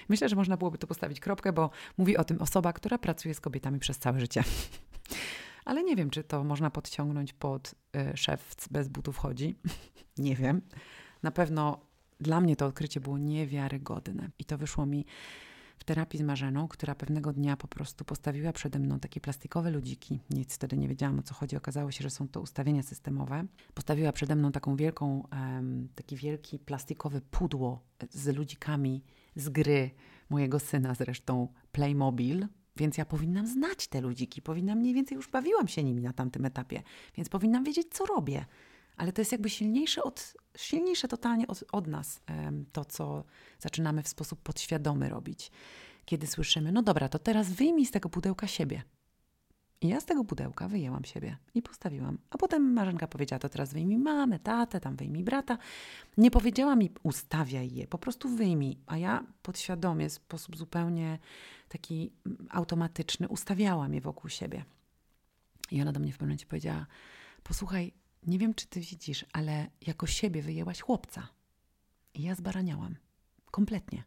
Myślę, 0.08 0.28
że 0.28 0.36
można 0.36 0.56
byłoby 0.56 0.78
tu 0.78 0.86
postawić 0.86 1.20
kropkę, 1.20 1.52
bo 1.52 1.70
mówi 1.98 2.16
o 2.16 2.24
tym 2.24 2.42
osoba, 2.42 2.72
która 2.72 2.98
pracuje 2.98 3.34
z 3.34 3.40
kobietami 3.40 3.78
przez 3.78 3.98
całe 3.98 4.20
życie. 4.20 4.44
Ale 5.64 5.84
nie 5.84 5.96
wiem, 5.96 6.10
czy 6.10 6.24
to 6.24 6.44
można 6.44 6.70
podciągnąć 6.70 7.32
pod 7.32 7.74
y, 8.12 8.16
szef 8.16 8.54
bez 8.70 8.88
butów 8.88 9.16
chodzi. 9.16 9.58
nie 10.18 10.36
wiem. 10.36 10.62
Na 11.22 11.30
pewno 11.30 11.80
dla 12.20 12.40
mnie 12.40 12.56
to 12.56 12.66
odkrycie 12.66 13.00
było 13.00 13.18
niewiarygodne 13.18 14.30
i 14.38 14.44
to 14.44 14.58
wyszło 14.58 14.86
mi 14.86 15.04
terapii 15.88 16.18
z 16.18 16.22
Marzeną, 16.22 16.68
która 16.68 16.94
pewnego 16.94 17.32
dnia 17.32 17.56
po 17.56 17.68
prostu 17.68 18.04
postawiła 18.04 18.52
przede 18.52 18.78
mną 18.78 19.00
takie 19.00 19.20
plastikowe 19.20 19.70
ludziki. 19.70 20.20
Nic 20.30 20.54
wtedy 20.54 20.76
nie 20.76 20.88
wiedziałam 20.88 21.18
o 21.18 21.22
co 21.22 21.34
chodzi. 21.34 21.56
Okazało 21.56 21.90
się, 21.90 22.02
że 22.02 22.10
są 22.10 22.28
to 22.28 22.40
ustawienia 22.40 22.82
systemowe. 22.82 23.46
Postawiła 23.74 24.12
przede 24.12 24.36
mną 24.36 24.52
taką 24.52 24.76
wielką, 24.76 25.28
um, 25.32 25.88
taki 25.94 26.16
wielki 26.16 26.58
plastikowy 26.58 27.20
pudło 27.20 27.82
z 28.10 28.36
ludzikami 28.36 29.04
z 29.36 29.48
gry 29.48 29.90
mojego 30.30 30.58
syna, 30.58 30.94
zresztą 30.94 31.48
Playmobil. 31.72 32.46
Więc 32.76 32.98
ja 32.98 33.04
powinnam 33.04 33.46
znać 33.46 33.88
te 33.88 34.00
ludziki, 34.00 34.42
powinnam 34.42 34.78
mniej 34.78 34.94
więcej 34.94 35.16
już 35.16 35.28
bawiłam 35.30 35.68
się 35.68 35.84
nimi 35.84 36.02
na 36.02 36.12
tamtym 36.12 36.44
etapie, 36.44 36.82
więc 37.16 37.28
powinnam 37.28 37.64
wiedzieć, 37.64 37.88
co 37.90 38.06
robię. 38.06 38.44
Ale 38.98 39.12
to 39.12 39.20
jest 39.20 39.32
jakby 39.32 39.50
silniejsze, 39.50 40.02
od, 40.02 40.34
silniejsze 40.56 41.08
totalnie 41.08 41.46
od, 41.46 41.64
od 41.72 41.86
nas, 41.86 42.20
to 42.72 42.84
co 42.84 43.24
zaczynamy 43.58 44.02
w 44.02 44.08
sposób 44.08 44.42
podświadomy 44.42 45.08
robić. 45.08 45.50
Kiedy 46.04 46.26
słyszymy, 46.26 46.72
no 46.72 46.82
dobra, 46.82 47.08
to 47.08 47.18
teraz 47.18 47.50
wyjmij 47.50 47.86
z 47.86 47.90
tego 47.90 48.08
pudełka 48.08 48.46
siebie. 48.46 48.82
I 49.80 49.88
ja 49.88 50.00
z 50.00 50.04
tego 50.04 50.24
pudełka 50.24 50.68
wyjęłam 50.68 51.04
siebie 51.04 51.36
i 51.54 51.62
postawiłam. 51.62 52.18
A 52.30 52.38
potem 52.38 52.72
Marzenka 52.72 53.06
powiedziała, 53.06 53.38
to 53.38 53.48
teraz 53.48 53.72
wyjmij 53.72 53.98
mamę, 53.98 54.38
tatę, 54.38 54.80
tam 54.80 54.96
wyjmij 54.96 55.24
brata. 55.24 55.58
Nie 56.16 56.30
powiedziała 56.30 56.76
mi, 56.76 56.90
ustawiaj 57.02 57.74
je, 57.74 57.86
po 57.86 57.98
prostu 57.98 58.28
wyjmij. 58.28 58.78
A 58.86 58.96
ja 58.96 59.24
podświadomie, 59.42 60.08
w 60.08 60.12
sposób 60.12 60.56
zupełnie 60.56 61.18
taki 61.68 62.12
mm, 62.26 62.46
automatyczny, 62.50 63.28
ustawiałam 63.28 63.94
je 63.94 64.00
wokół 64.00 64.30
siebie. 64.30 64.64
I 65.70 65.82
ona 65.82 65.92
do 65.92 66.00
mnie 66.00 66.12
w 66.12 66.14
pewnym 66.14 66.28
momencie 66.28 66.46
powiedziała, 66.46 66.86
posłuchaj, 67.42 67.92
nie 68.26 68.38
wiem, 68.38 68.54
czy 68.54 68.66
ty 68.66 68.80
widzisz, 68.80 69.24
ale 69.32 69.66
jako 69.86 70.06
siebie 70.06 70.42
wyjęłaś 70.42 70.80
chłopca. 70.80 71.28
I 72.14 72.22
ja 72.22 72.34
zbaraniałam. 72.34 72.96
Kompletnie. 73.50 74.04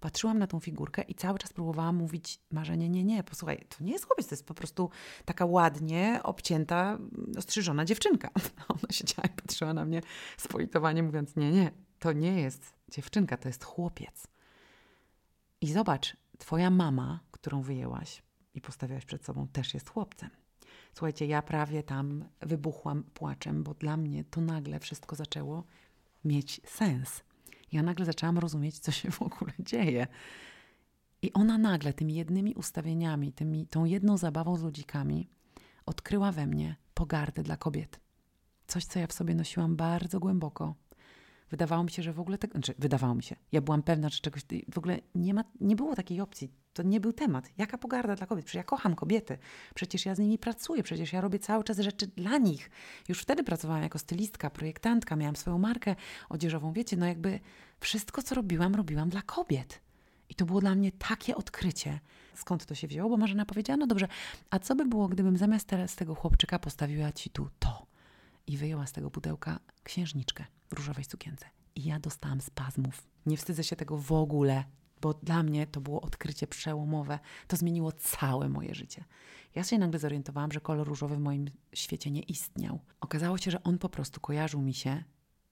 Patrzyłam 0.00 0.38
na 0.38 0.46
tą 0.46 0.60
figurkę 0.60 1.02
i 1.02 1.14
cały 1.14 1.38
czas 1.38 1.52
próbowałam 1.52 1.96
mówić 1.96 2.40
marzenie, 2.50 2.88
nie, 2.88 3.04
nie, 3.04 3.22
posłuchaj, 3.22 3.66
to 3.68 3.84
nie 3.84 3.92
jest 3.92 4.06
chłopiec, 4.06 4.26
to 4.26 4.32
jest 4.32 4.46
po 4.46 4.54
prostu 4.54 4.90
taka 5.24 5.46
ładnie 5.46 6.20
obcięta, 6.22 6.98
ostrzyżona 7.38 7.84
dziewczynka. 7.84 8.30
Ona 8.68 8.90
siedziała 8.90 9.28
i 9.28 9.30
patrzyła 9.30 9.74
na 9.74 9.84
mnie 9.84 10.02
z 10.36 10.48
politowaniem, 10.48 11.06
mówiąc, 11.06 11.36
nie, 11.36 11.52
nie, 11.52 11.70
to 11.98 12.12
nie 12.12 12.40
jest 12.40 12.74
dziewczynka, 12.88 13.36
to 13.36 13.48
jest 13.48 13.64
chłopiec. 13.64 14.26
I 15.60 15.72
zobacz, 15.72 16.16
twoja 16.38 16.70
mama, 16.70 17.20
którą 17.30 17.62
wyjęłaś 17.62 18.22
i 18.54 18.60
postawiłaś 18.60 19.04
przed 19.04 19.24
sobą, 19.24 19.48
też 19.48 19.74
jest 19.74 19.90
chłopcem. 19.90 20.30
Słuchajcie, 20.98 21.26
ja 21.26 21.42
prawie 21.42 21.82
tam 21.82 22.24
wybuchłam 22.40 23.02
płaczem, 23.02 23.62
bo 23.62 23.74
dla 23.74 23.96
mnie 23.96 24.24
to 24.24 24.40
nagle 24.40 24.80
wszystko 24.80 25.16
zaczęło 25.16 25.64
mieć 26.24 26.60
sens. 26.64 27.22
Ja 27.72 27.82
nagle 27.82 28.06
zaczęłam 28.06 28.38
rozumieć, 28.38 28.78
co 28.78 28.92
się 28.92 29.10
w 29.10 29.22
ogóle 29.22 29.52
dzieje. 29.58 30.06
I 31.22 31.32
ona 31.32 31.58
nagle 31.58 31.92
tymi 31.92 32.14
jednymi 32.14 32.54
ustawieniami, 32.54 33.32
tymi, 33.32 33.66
tą 33.66 33.84
jedną 33.84 34.16
zabawą 34.16 34.56
z 34.56 34.62
ludzikami 34.62 35.28
odkryła 35.86 36.32
we 36.32 36.46
mnie 36.46 36.76
pogardę 36.94 37.42
dla 37.42 37.56
kobiet. 37.56 38.00
Coś, 38.66 38.84
co 38.84 38.98
ja 38.98 39.06
w 39.06 39.12
sobie 39.12 39.34
nosiłam 39.34 39.76
bardzo 39.76 40.20
głęboko. 40.20 40.74
Wydawało 41.50 41.84
mi 41.84 41.90
się, 41.90 42.02
że 42.02 42.12
w 42.12 42.20
ogóle 42.20 42.38
tego, 42.38 42.52
znaczy 42.52 42.74
wydawało 42.78 43.14
mi 43.14 43.22
się, 43.22 43.36
ja 43.52 43.60
byłam 43.60 43.82
pewna, 43.82 44.08
że 44.08 44.20
czegoś, 44.20 44.42
w 44.72 44.78
ogóle 44.78 44.98
nie, 45.14 45.34
ma, 45.34 45.44
nie 45.60 45.76
było 45.76 45.94
takiej 45.94 46.20
opcji. 46.20 46.52
To 46.72 46.82
nie 46.82 47.00
był 47.00 47.12
temat. 47.12 47.50
Jaka 47.58 47.78
pogarda 47.78 48.16
dla 48.16 48.26
kobiet? 48.26 48.44
Przecież 48.44 48.58
ja 48.58 48.64
kocham 48.64 48.94
kobiety. 48.94 49.38
Przecież 49.74 50.06
ja 50.06 50.14
z 50.14 50.18
nimi 50.18 50.38
pracuję. 50.38 50.82
Przecież 50.82 51.12
ja 51.12 51.20
robię 51.20 51.38
cały 51.38 51.64
czas 51.64 51.78
rzeczy 51.78 52.06
dla 52.06 52.38
nich. 52.38 52.70
Już 53.08 53.20
wtedy 53.20 53.44
pracowałam 53.44 53.82
jako 53.82 53.98
stylistka, 53.98 54.50
projektantka, 54.50 55.16
miałam 55.16 55.36
swoją 55.36 55.58
markę 55.58 55.96
odzieżową. 56.28 56.72
Wiecie, 56.72 56.96
no 56.96 57.06
jakby 57.06 57.40
wszystko, 57.80 58.22
co 58.22 58.34
robiłam, 58.34 58.74
robiłam 58.74 59.08
dla 59.08 59.22
kobiet. 59.22 59.80
I 60.28 60.34
to 60.34 60.44
było 60.44 60.60
dla 60.60 60.74
mnie 60.74 60.92
takie 60.92 61.36
odkrycie. 61.36 62.00
Skąd 62.34 62.66
to 62.66 62.74
się 62.74 62.88
wzięło? 62.88 63.10
Bo 63.10 63.16
Marzena 63.16 63.44
powiedziała, 63.44 63.76
no 63.76 63.86
dobrze, 63.86 64.08
a 64.50 64.58
co 64.58 64.74
by 64.76 64.84
było, 64.84 65.08
gdybym 65.08 65.36
zamiast 65.36 65.66
teraz 65.66 65.96
tego 65.96 66.14
chłopczyka 66.14 66.58
postawiła 66.58 67.12
ci 67.12 67.30
tu 67.30 67.48
to? 67.58 67.86
I 68.48 68.56
wyjęła 68.56 68.86
z 68.86 68.92
tego 68.92 69.10
pudełka 69.10 69.60
księżniczkę 69.82 70.44
w 70.68 70.72
różowej 70.72 71.04
sukience. 71.04 71.46
I 71.74 71.84
ja 71.84 72.00
dostałam 72.00 72.40
spazmów. 72.40 73.06
Nie 73.26 73.36
wstydzę 73.36 73.64
się 73.64 73.76
tego 73.76 73.98
w 73.98 74.12
ogóle 74.12 74.64
bo 75.00 75.14
dla 75.14 75.42
mnie 75.42 75.66
to 75.66 75.80
było 75.80 76.00
odkrycie 76.00 76.46
przełomowe. 76.46 77.18
To 77.46 77.56
zmieniło 77.56 77.92
całe 77.92 78.48
moje 78.48 78.74
życie. 78.74 79.04
Ja 79.54 79.64
się 79.64 79.78
nagle 79.78 79.98
zorientowałam, 79.98 80.52
że 80.52 80.60
kolor 80.60 80.88
różowy 80.88 81.16
w 81.16 81.20
moim 81.20 81.50
świecie 81.74 82.10
nie 82.10 82.20
istniał. 82.20 82.80
Okazało 83.00 83.38
się, 83.38 83.50
że 83.50 83.62
on 83.62 83.78
po 83.78 83.88
prostu 83.88 84.20
kojarzył 84.20 84.60
mi 84.60 84.74
się 84.74 85.04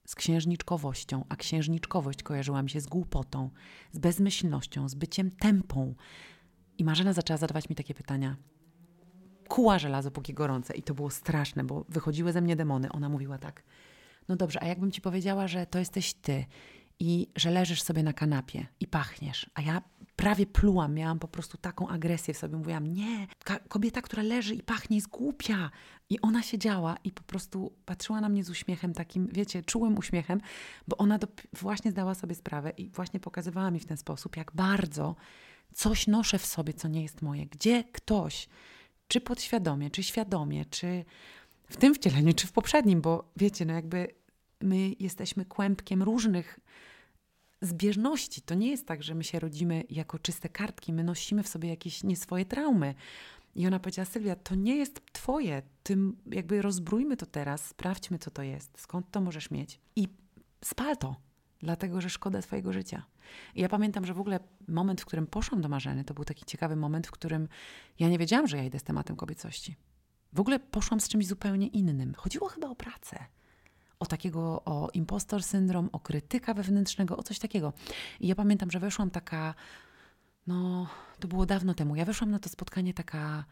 z 0.06 0.14
księżniczkowością, 0.14 1.24
a 1.28 1.36
księżniczkowość 1.36 2.22
kojarzyła 2.22 2.62
mi 2.62 2.70
się 2.70 2.80
z 2.80 2.86
głupotą, 2.86 3.50
z 3.92 3.98
bezmyślnością, 3.98 4.88
z 4.88 4.94
byciem 4.94 5.30
tempą. 5.30 5.94
I 6.78 6.84
Marzena 6.84 7.12
zaczęła 7.12 7.36
zadawać 7.36 7.68
mi 7.68 7.76
takie 7.76 7.94
pytania. 7.94 8.36
Kuła 9.48 9.78
żelazo 9.78 10.10
póki 10.10 10.34
gorące. 10.34 10.74
I 10.74 10.82
to 10.82 10.94
było 10.94 11.10
straszne, 11.10 11.64
bo 11.64 11.84
wychodziły 11.88 12.32
ze 12.32 12.40
mnie 12.40 12.56
demony. 12.56 12.92
Ona 12.92 13.08
mówiła 13.08 13.38
tak. 13.38 13.62
No 14.28 14.36
dobrze, 14.36 14.62
a 14.62 14.66
jakbym 14.66 14.92
ci 14.92 15.00
powiedziała, 15.00 15.48
że 15.48 15.66
to 15.66 15.78
jesteś 15.78 16.14
ty 16.14 16.44
i 17.00 17.28
że 17.36 17.50
leżysz 17.50 17.82
sobie 17.82 18.02
na 18.02 18.12
kanapie 18.12 18.66
i 18.80 18.86
pachniesz. 18.86 19.50
A 19.54 19.62
ja 19.62 19.82
prawie 20.16 20.46
plułam, 20.46 20.94
miałam 20.94 21.18
po 21.18 21.28
prostu 21.28 21.58
taką 21.58 21.88
agresję 21.88 22.34
w 22.34 22.38
sobie. 22.38 22.56
Mówiłam, 22.56 22.86
nie, 22.86 23.26
kobieta, 23.68 24.02
która 24.02 24.22
leży 24.22 24.54
i 24.54 24.62
pachnie 24.62 24.96
jest 24.96 25.08
głupia. 25.08 25.70
I 26.10 26.20
ona 26.20 26.42
siedziała 26.42 26.96
i 27.04 27.12
po 27.12 27.22
prostu 27.22 27.72
patrzyła 27.84 28.20
na 28.20 28.28
mnie 28.28 28.44
z 28.44 28.50
uśmiechem 28.50 28.94
takim, 28.94 29.28
wiecie, 29.32 29.62
czułym 29.62 29.98
uśmiechem, 29.98 30.40
bo 30.88 30.96
ona 30.96 31.18
właśnie 31.52 31.90
zdała 31.90 32.14
sobie 32.14 32.34
sprawę 32.34 32.70
i 32.70 32.88
właśnie 32.88 33.20
pokazywała 33.20 33.70
mi 33.70 33.80
w 33.80 33.86
ten 33.86 33.96
sposób, 33.96 34.36
jak 34.36 34.52
bardzo 34.52 35.16
coś 35.74 36.06
noszę 36.06 36.38
w 36.38 36.46
sobie, 36.46 36.74
co 36.74 36.88
nie 36.88 37.02
jest 37.02 37.22
moje. 37.22 37.46
Gdzie 37.46 37.84
ktoś, 37.84 38.48
czy 39.08 39.20
podświadomie, 39.20 39.90
czy 39.90 40.02
świadomie, 40.02 40.64
czy 40.64 41.04
w 41.70 41.76
tym 41.76 41.94
wcieleniu, 41.94 42.34
czy 42.34 42.46
w 42.46 42.52
poprzednim, 42.52 43.00
bo 43.00 43.30
wiecie, 43.36 43.64
no 43.64 43.74
jakby 43.74 44.08
my 44.60 44.94
jesteśmy 45.00 45.44
kłębkiem 45.44 46.02
różnych 46.02 46.60
zbieżności. 47.60 48.42
To 48.42 48.54
nie 48.54 48.70
jest 48.70 48.86
tak, 48.86 49.02
że 49.02 49.14
my 49.14 49.24
się 49.24 49.40
rodzimy 49.40 49.84
jako 49.90 50.18
czyste 50.18 50.48
kartki, 50.48 50.92
my 50.92 51.04
nosimy 51.04 51.42
w 51.42 51.48
sobie 51.48 51.68
jakieś 51.68 52.04
nieswoje 52.04 52.44
traumy. 52.44 52.94
I 53.54 53.66
ona 53.66 53.80
powiedziała, 53.80 54.06
Sylwia, 54.06 54.36
to 54.36 54.54
nie 54.54 54.76
jest 54.76 55.00
twoje, 55.12 55.62
tym 55.82 56.16
jakby 56.26 56.62
rozbrójmy 56.62 57.16
to 57.16 57.26
teraz, 57.26 57.64
sprawdźmy, 57.64 58.18
co 58.18 58.30
to 58.30 58.42
jest, 58.42 58.80
skąd 58.80 59.10
to 59.10 59.20
możesz 59.20 59.50
mieć. 59.50 59.80
I 59.96 60.08
spal 60.64 60.96
to, 60.96 61.16
dlatego, 61.58 62.00
że 62.00 62.10
szkoda 62.10 62.42
twojego 62.42 62.72
życia. 62.72 63.02
I 63.54 63.60
ja 63.60 63.68
pamiętam, 63.68 64.06
że 64.06 64.14
w 64.14 64.20
ogóle 64.20 64.40
moment, 64.68 65.00
w 65.00 65.04
którym 65.04 65.26
poszłam 65.26 65.60
do 65.60 65.68
Marzeny, 65.68 66.04
to 66.04 66.14
był 66.14 66.24
taki 66.24 66.44
ciekawy 66.44 66.76
moment, 66.76 67.06
w 67.06 67.10
którym 67.10 67.48
ja 67.98 68.08
nie 68.08 68.18
wiedziałam, 68.18 68.46
że 68.46 68.56
ja 68.56 68.64
idę 68.64 68.78
z 68.78 68.82
tematem 68.82 69.16
kobiecości. 69.16 69.76
W 70.32 70.40
ogóle 70.40 70.58
poszłam 70.58 71.00
z 71.00 71.08
czymś 71.08 71.26
zupełnie 71.26 71.66
innym. 71.66 72.14
Chodziło 72.14 72.48
chyba 72.48 72.68
o 72.68 72.74
pracę 72.74 73.26
o 73.98 74.06
takiego, 74.06 74.64
o 74.64 74.90
impostor 74.94 75.42
syndrom, 75.42 75.88
o 75.92 76.00
krytyka 76.00 76.54
wewnętrznego, 76.54 77.16
o 77.16 77.22
coś 77.22 77.38
takiego. 77.38 77.72
I 78.20 78.28
ja 78.28 78.34
pamiętam, 78.34 78.70
że 78.70 78.80
weszłam 78.80 79.10
taka, 79.10 79.54
no, 80.46 80.86
to 81.20 81.28
było 81.28 81.46
dawno 81.46 81.74
temu. 81.74 81.96
Ja 81.96 82.04
weszłam 82.04 82.30
na 82.30 82.38
to 82.38 82.48
spotkanie 82.48 82.94
taka 82.94 83.44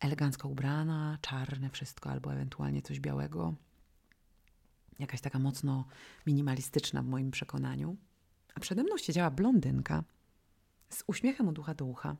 elegancko 0.00 0.48
ubrana, 0.48 1.18
czarne 1.20 1.70
wszystko, 1.70 2.10
albo 2.10 2.32
ewentualnie 2.32 2.82
coś 2.82 3.00
białego. 3.00 3.54
Jakaś 4.98 5.20
taka 5.20 5.38
mocno 5.38 5.84
minimalistyczna 6.26 7.02
w 7.02 7.06
moim 7.06 7.30
przekonaniu. 7.30 7.96
A 8.54 8.60
przede 8.60 8.82
mną 8.82 8.98
siedziała 8.98 9.30
blondynka 9.30 10.04
z 10.88 11.04
uśmiechem 11.06 11.48
od 11.48 11.58
ucha 11.58 11.74
do 11.74 11.84
ucha. 11.84 12.16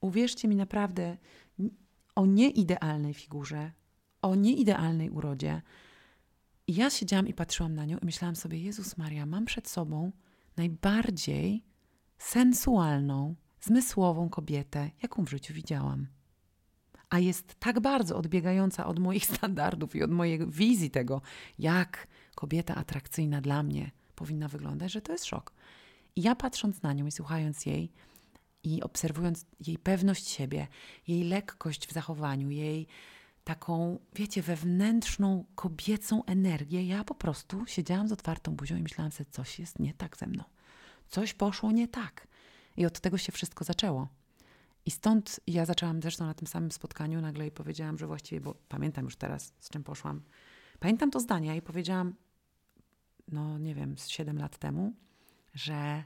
Uwierzcie 0.00 0.48
mi 0.48 0.56
naprawdę 0.56 1.16
o 2.14 2.26
nieidealnej 2.26 3.14
figurze, 3.14 3.72
o 4.22 4.34
nieidealnej 4.34 5.10
urodzie, 5.10 5.62
i 6.66 6.74
ja 6.74 6.90
siedziałam 6.90 7.28
i 7.28 7.34
patrzyłam 7.34 7.74
na 7.74 7.84
nią 7.84 7.98
i 7.98 8.04
myślałam 8.04 8.36
sobie, 8.36 8.58
Jezus 8.58 8.96
Maria, 8.96 9.26
mam 9.26 9.44
przed 9.44 9.68
sobą 9.68 10.12
najbardziej 10.56 11.64
sensualną, 12.18 13.34
zmysłową 13.60 14.28
kobietę, 14.28 14.90
jaką 15.02 15.24
w 15.24 15.30
życiu 15.30 15.54
widziałam. 15.54 16.06
A 17.10 17.18
jest 17.18 17.54
tak 17.54 17.80
bardzo 17.80 18.16
odbiegająca 18.16 18.86
od 18.86 18.98
moich 18.98 19.26
standardów 19.36 19.96
i 19.96 20.02
od 20.02 20.10
mojej 20.10 20.46
wizji 20.46 20.90
tego, 20.90 21.22
jak 21.58 22.06
kobieta 22.34 22.74
atrakcyjna 22.74 23.40
dla 23.40 23.62
mnie 23.62 23.90
powinna 24.14 24.48
wyglądać, 24.48 24.92
że 24.92 25.02
to 25.02 25.12
jest 25.12 25.24
szok. 25.24 25.52
I 26.16 26.22
ja 26.22 26.34
patrząc 26.34 26.82
na 26.82 26.92
nią 26.92 27.06
i 27.06 27.12
słuchając 27.12 27.66
jej 27.66 27.92
i 28.62 28.82
obserwując 28.82 29.46
jej 29.66 29.78
pewność 29.78 30.28
siebie, 30.28 30.66
jej 31.08 31.24
lekkość 31.24 31.88
w 31.88 31.92
zachowaniu, 31.92 32.50
jej 32.50 32.86
taką, 33.44 33.98
wiecie, 34.14 34.42
wewnętrzną, 34.42 35.44
kobiecą 35.54 36.24
energię, 36.24 36.86
ja 36.86 37.04
po 37.04 37.14
prostu 37.14 37.66
siedziałam 37.66 38.08
z 38.08 38.12
otwartą 38.12 38.56
buzią 38.56 38.76
i 38.76 38.82
myślałam 38.82 39.12
sobie, 39.12 39.30
coś 39.30 39.58
jest 39.58 39.78
nie 39.78 39.94
tak 39.94 40.16
ze 40.16 40.26
mną. 40.26 40.44
Coś 41.08 41.34
poszło 41.34 41.72
nie 41.72 41.88
tak. 41.88 42.28
I 42.76 42.86
od 42.86 43.00
tego 43.00 43.18
się 43.18 43.32
wszystko 43.32 43.64
zaczęło. 43.64 44.08
I 44.86 44.90
stąd 44.90 45.40
ja 45.46 45.66
zaczęłam 45.66 46.02
zresztą 46.02 46.26
na 46.26 46.34
tym 46.34 46.46
samym 46.46 46.72
spotkaniu 46.72 47.20
nagle 47.20 47.46
i 47.46 47.50
powiedziałam, 47.50 47.98
że 47.98 48.06
właściwie, 48.06 48.40
bo 48.40 48.54
pamiętam 48.68 49.04
już 49.04 49.16
teraz, 49.16 49.52
z 49.58 49.70
czym 49.70 49.84
poszłam. 49.84 50.22
Pamiętam 50.80 51.10
to 51.10 51.20
zdanie 51.20 51.56
i 51.56 51.62
powiedziałam, 51.62 52.14
no 53.28 53.58
nie 53.58 53.74
wiem, 53.74 53.98
z 53.98 54.08
7 54.08 54.38
lat 54.38 54.58
temu, 54.58 54.92
że 55.54 56.04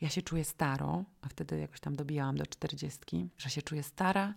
ja 0.00 0.08
się 0.08 0.22
czuję 0.22 0.44
staro, 0.44 1.04
a 1.20 1.28
wtedy 1.28 1.58
jakoś 1.58 1.80
tam 1.80 1.96
dobijałam 1.96 2.36
do 2.36 2.46
czterdziestki, 2.46 3.28
że 3.38 3.50
się 3.50 3.62
czuję 3.62 3.82
stara, 3.82 4.34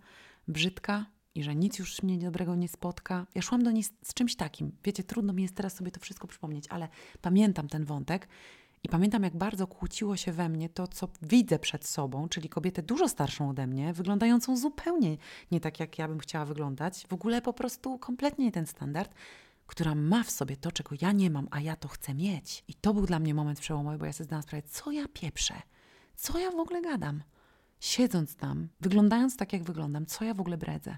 brzydka 0.47 1.05
i 1.35 1.43
że 1.43 1.55
nic 1.55 1.79
już 1.79 2.03
mnie 2.03 2.17
dobrego 2.17 2.55
nie 2.55 2.67
spotka. 2.67 3.27
Ja 3.35 3.41
szłam 3.41 3.63
do 3.63 3.71
niej 3.71 3.83
z, 3.83 3.91
z 4.01 4.13
czymś 4.13 4.35
takim. 4.35 4.71
Wiecie, 4.83 5.03
trudno 5.03 5.33
mi 5.33 5.43
jest 5.43 5.55
teraz 5.55 5.75
sobie 5.75 5.91
to 5.91 5.99
wszystko 5.99 6.27
przypomnieć, 6.27 6.65
ale 6.69 6.87
pamiętam 7.21 7.67
ten 7.67 7.85
wątek 7.85 8.27
i 8.87 8.89
pamiętam, 8.89 9.23
jak 9.23 9.35
bardzo 9.37 9.67
kłóciło 9.67 10.17
się 10.17 10.31
we 10.31 10.49
mnie 10.49 10.69
to, 10.69 10.87
co 10.87 11.09
widzę 11.21 11.59
przed 11.59 11.85
sobą, 11.85 12.29
czyli 12.29 12.49
kobietę 12.49 12.83
dużo 12.83 13.09
starszą 13.09 13.49
ode 13.49 13.67
mnie, 13.67 13.93
wyglądającą 13.93 14.57
zupełnie 14.57 15.17
nie 15.51 15.59
tak, 15.59 15.79
jak 15.79 15.99
ja 15.99 16.07
bym 16.07 16.19
chciała 16.19 16.45
wyglądać, 16.45 17.07
w 17.09 17.13
ogóle 17.13 17.41
po 17.41 17.53
prostu 17.53 17.99
kompletnie 17.99 18.45
nie 18.45 18.51
ten 18.51 18.67
standard, 18.67 19.13
która 19.65 19.95
ma 19.95 20.23
w 20.23 20.31
sobie 20.31 20.57
to, 20.57 20.71
czego 20.71 20.95
ja 21.01 21.11
nie 21.11 21.29
mam, 21.29 21.47
a 21.51 21.61
ja 21.61 21.75
to 21.75 21.87
chcę 21.87 22.13
mieć. 22.13 22.63
I 22.67 22.73
to 22.73 22.93
był 22.93 23.05
dla 23.05 23.19
mnie 23.19 23.33
moment 23.33 23.59
przełomowy, 23.59 23.97
bo 23.97 24.05
ja 24.05 24.13
sobie 24.13 24.25
zdałam 24.25 24.43
sprawę, 24.43 24.63
co 24.67 24.91
ja 24.91 25.05
pieprzę, 25.13 25.61
co 26.15 26.39
ja 26.39 26.51
w 26.51 26.59
ogóle 26.59 26.81
gadam. 26.81 27.23
Siedząc 27.79 28.35
tam, 28.35 28.67
wyglądając 28.81 29.37
tak, 29.37 29.53
jak 29.53 29.63
wyglądam, 29.63 30.05
co 30.05 30.25
ja 30.25 30.33
w 30.33 30.39
ogóle 30.41 30.57
bredzę. 30.57 30.97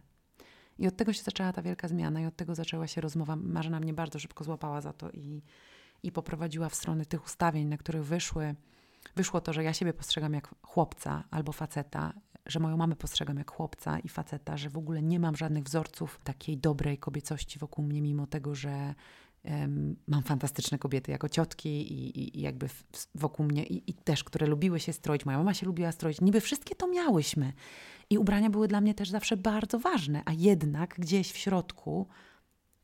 I 0.80 0.88
od 0.88 0.98
tego 0.98 1.14
się 1.14 1.24
zaczęła 1.24 1.54
ta 1.54 1.62
wielka 1.62 1.88
zmiana 1.88 2.22
i 2.22 2.26
od 2.26 2.36
tego 2.36 2.56
zaczęła 2.56 2.88
się 2.88 3.02
rozmowa. 3.02 3.36
Marzena 3.36 3.80
mnie 3.80 3.94
bardzo 3.94 4.20
szybko 4.20 4.44
złapała 4.44 4.82
za 4.82 4.94
to 4.94 5.12
i, 5.12 5.42
i 6.04 6.12
poprowadziła 6.12 6.70
w 6.70 6.76
stronę 6.76 7.06
tych 7.06 7.26
ustawień, 7.26 7.68
na 7.68 7.78
których 7.78 8.06
wyszły, 8.06 8.56
wyszło 9.16 9.42
to, 9.42 9.54
że 9.54 9.64
ja 9.64 9.74
siebie 9.74 9.94
postrzegam 9.94 10.34
jak 10.34 10.56
chłopca 10.62 11.24
albo 11.32 11.52
faceta, 11.52 12.14
że 12.46 12.60
moją 12.60 12.78
mamę 12.78 12.96
postrzegam 12.96 13.38
jak 13.38 13.52
chłopca 13.52 14.00
i 14.00 14.10
faceta, 14.10 14.58
że 14.58 14.70
w 14.70 14.78
ogóle 14.78 15.02
nie 15.02 15.20
mam 15.20 15.36
żadnych 15.36 15.64
wzorców 15.64 16.20
takiej 16.24 16.58
dobrej 16.58 16.98
kobiecości 16.98 17.60
wokół 17.60 17.86
mnie, 17.86 18.02
mimo 18.02 18.28
tego, 18.28 18.56
że 18.56 18.96
um, 19.44 19.96
mam 20.08 20.24
fantastyczne 20.24 20.78
kobiety 20.80 21.12
jako 21.12 21.30
ciotki 21.30 21.70
i, 21.70 22.20
i, 22.20 22.38
i 22.38 22.42
jakby 22.42 22.68
w, 22.68 22.84
wokół 23.16 23.46
mnie 23.46 23.64
i, 23.64 23.92
i, 23.92 23.94
też, 23.94 24.24
które 24.24 24.48
lubiły 24.48 24.80
się 24.80 24.94
stroić. 24.94 25.26
Moja 25.26 25.38
mama 25.38 25.54
się 25.54 25.66
lubiła 25.66 25.92
stroić. 25.92 26.22
Niby 26.22 26.42
wszystkie 26.42 26.76
to 26.76 26.88
miałyśmy. 26.88 27.54
I 28.10 28.18
ubrania 28.18 28.50
były 28.50 28.68
dla 28.68 28.82
mnie 28.82 28.94
też 28.94 29.10
zawsze 29.10 29.38
bardzo 29.38 29.80
ważne, 29.80 30.22
a 30.26 30.34
jednak 30.34 30.96
gdzieś 31.00 31.32
w 31.32 31.38
środku 31.38 32.08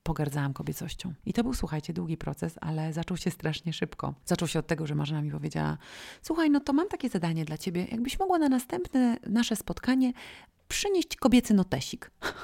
pogardzałam 0.05 0.53
kobiecością. 0.53 1.13
I 1.25 1.33
to 1.33 1.43
był, 1.43 1.53
słuchajcie, 1.53 1.93
długi 1.93 2.17
proces, 2.17 2.55
ale 2.61 2.93
zaczął 2.93 3.17
się 3.17 3.31
strasznie 3.31 3.73
szybko. 3.73 4.13
Zaczął 4.25 4.47
się 4.47 4.59
od 4.59 4.67
tego, 4.67 4.87
że 4.87 4.95
Marzena 4.95 5.21
mi 5.21 5.31
powiedziała: 5.31 5.77
Słuchaj, 6.21 6.49
no 6.49 6.59
to 6.59 6.73
mam 6.73 6.87
takie 6.87 7.09
zadanie 7.09 7.45
dla 7.45 7.57
ciebie. 7.57 7.85
Jakbyś 7.91 8.19
mogła 8.19 8.37
na 8.37 8.49
następne 8.49 9.17
nasze 9.27 9.55
spotkanie 9.55 10.13
przynieść 10.67 11.15
kobiecy 11.15 11.53
notesik. 11.53 12.11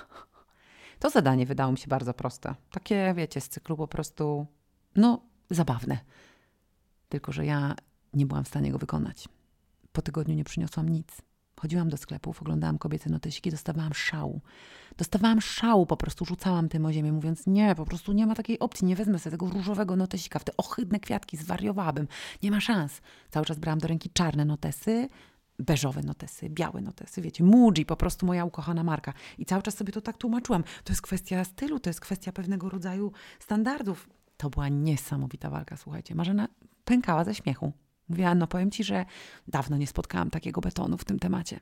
To 0.99 1.09
zadanie 1.09 1.45
wydało 1.45 1.71
mi 1.71 1.77
się 1.77 1.87
bardzo 1.87 2.13
proste. 2.13 2.55
Takie, 2.71 3.13
wiecie, 3.17 3.41
z 3.41 3.49
cyklu 3.49 3.77
po 3.77 3.87
prostu, 3.87 4.47
no, 4.95 5.21
zabawne. 5.49 5.97
Tylko, 7.09 7.31
że 7.31 7.45
ja 7.45 7.75
nie 8.13 8.25
byłam 8.25 8.43
w 8.43 8.47
stanie 8.47 8.71
go 8.71 8.77
wykonać. 8.77 9.27
Po 9.91 10.01
tygodniu 10.01 10.35
nie 10.35 10.43
przyniosłam 10.43 10.89
nic. 10.89 11.07
Chodziłam 11.61 11.89
do 11.89 11.97
sklepów, 11.97 12.41
oglądałam 12.41 12.77
kobiece 12.77 13.09
notesiki, 13.09 13.51
dostawałam 13.51 13.93
szału. 13.93 14.41
Dostawałam 14.97 15.41
szału, 15.41 15.85
po 15.85 15.97
prostu 15.97 16.25
rzucałam 16.25 16.69
tym 16.69 16.85
o 16.85 16.93
ziemię, 16.93 17.11
mówiąc 17.11 17.47
nie, 17.47 17.75
po 17.75 17.85
prostu 17.85 18.13
nie 18.13 18.27
ma 18.27 18.35
takiej 18.35 18.59
opcji, 18.59 18.87
nie 18.87 18.95
wezmę 18.95 19.19
sobie 19.19 19.31
tego 19.31 19.49
różowego 19.49 19.95
notesika, 19.95 20.39
w 20.39 20.43
te 20.43 20.57
ohydne 20.57 20.99
kwiatki 20.99 21.37
zwariowałabym, 21.37 22.07
nie 22.43 22.51
ma 22.51 22.61
szans. 22.61 23.01
Cały 23.29 23.45
czas 23.45 23.59
brałam 23.59 23.79
do 23.79 23.87
ręki 23.87 24.09
czarne 24.09 24.45
notesy, 24.45 25.09
beżowe 25.59 26.01
notesy, 26.03 26.49
białe 26.49 26.81
notesy, 26.81 27.21
wiecie, 27.21 27.43
Muji, 27.43 27.85
po 27.85 27.95
prostu 27.95 28.25
moja 28.25 28.45
ukochana 28.45 28.83
marka. 28.83 29.13
I 29.37 29.45
cały 29.45 29.61
czas 29.61 29.77
sobie 29.77 29.93
to 29.93 30.01
tak 30.01 30.17
tłumaczyłam. 30.17 30.63
To 30.83 30.93
jest 30.93 31.01
kwestia 31.01 31.43
stylu, 31.43 31.79
to 31.79 31.89
jest 31.89 31.99
kwestia 31.99 32.31
pewnego 32.31 32.69
rodzaju 32.69 33.11
standardów. 33.39 34.09
To 34.37 34.49
była 34.49 34.69
niesamowita 34.69 35.49
walka, 35.49 35.77
słuchajcie. 35.77 36.15
Marzena 36.15 36.47
pękała 36.85 37.23
ze 37.23 37.35
śmiechu. 37.35 37.73
Mówiła, 38.11 38.35
no 38.35 38.47
powiem 38.47 38.71
Ci, 38.71 38.83
że 38.83 39.05
dawno 39.47 39.77
nie 39.77 39.87
spotkałam 39.87 40.29
takiego 40.29 40.61
betonu 40.61 40.97
w 40.97 41.05
tym 41.05 41.19
temacie. 41.19 41.59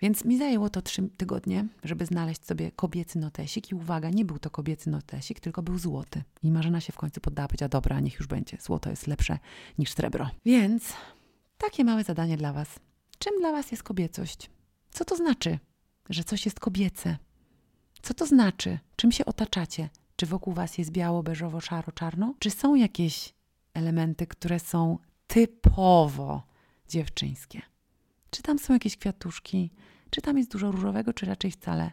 Więc 0.00 0.24
mi 0.24 0.38
zajęło 0.38 0.70
to 0.70 0.82
trzy 0.82 1.08
tygodnie, 1.16 1.66
żeby 1.84 2.06
znaleźć 2.06 2.46
sobie 2.46 2.70
kobiecy 2.72 3.18
notesik 3.18 3.70
i 3.70 3.74
uwaga, 3.74 4.10
nie 4.10 4.24
był 4.24 4.38
to 4.38 4.50
kobiecy 4.50 4.90
notesik, 4.90 5.40
tylko 5.40 5.62
był 5.62 5.78
złoty. 5.78 6.22
I 6.42 6.50
Marzena 6.50 6.80
się 6.80 6.92
w 6.92 6.96
końcu 6.96 7.20
poddała, 7.20 7.48
powiedziała, 7.48 7.68
dobra, 7.68 8.00
niech 8.00 8.18
już 8.18 8.26
będzie, 8.26 8.56
złoto 8.60 8.90
jest 8.90 9.06
lepsze 9.06 9.38
niż 9.78 9.92
srebro. 9.92 10.30
Więc 10.44 10.92
takie 11.58 11.84
małe 11.84 12.04
zadanie 12.04 12.36
dla 12.36 12.52
Was. 12.52 12.68
Czym 13.18 13.32
dla 13.40 13.52
Was 13.52 13.70
jest 13.70 13.82
kobiecość? 13.82 14.50
Co 14.90 15.04
to 15.04 15.16
znaczy, 15.16 15.58
że 16.10 16.24
coś 16.24 16.44
jest 16.44 16.60
kobiece? 16.60 17.16
Co 18.02 18.14
to 18.14 18.26
znaczy? 18.26 18.78
Czym 18.96 19.12
się 19.12 19.24
otaczacie? 19.24 19.88
Czy 20.16 20.26
wokół 20.26 20.54
Was 20.54 20.78
jest 20.78 20.90
biało, 20.90 21.22
beżowo, 21.22 21.60
szaro, 21.60 21.92
czarno? 21.92 22.34
Czy 22.38 22.50
są 22.50 22.74
jakieś 22.74 23.34
elementy, 23.74 24.26
które 24.26 24.60
są 24.60 24.98
typowo 25.32 26.42
dziewczyńskie. 26.88 27.62
Czy 28.30 28.42
tam 28.42 28.58
są 28.58 28.72
jakieś 28.72 28.96
kwiatuszki, 28.96 29.70
czy 30.10 30.22
tam 30.22 30.38
jest 30.38 30.50
dużo 30.50 30.72
różowego, 30.72 31.12
czy 31.12 31.26
raczej 31.26 31.50
wcale. 31.50 31.90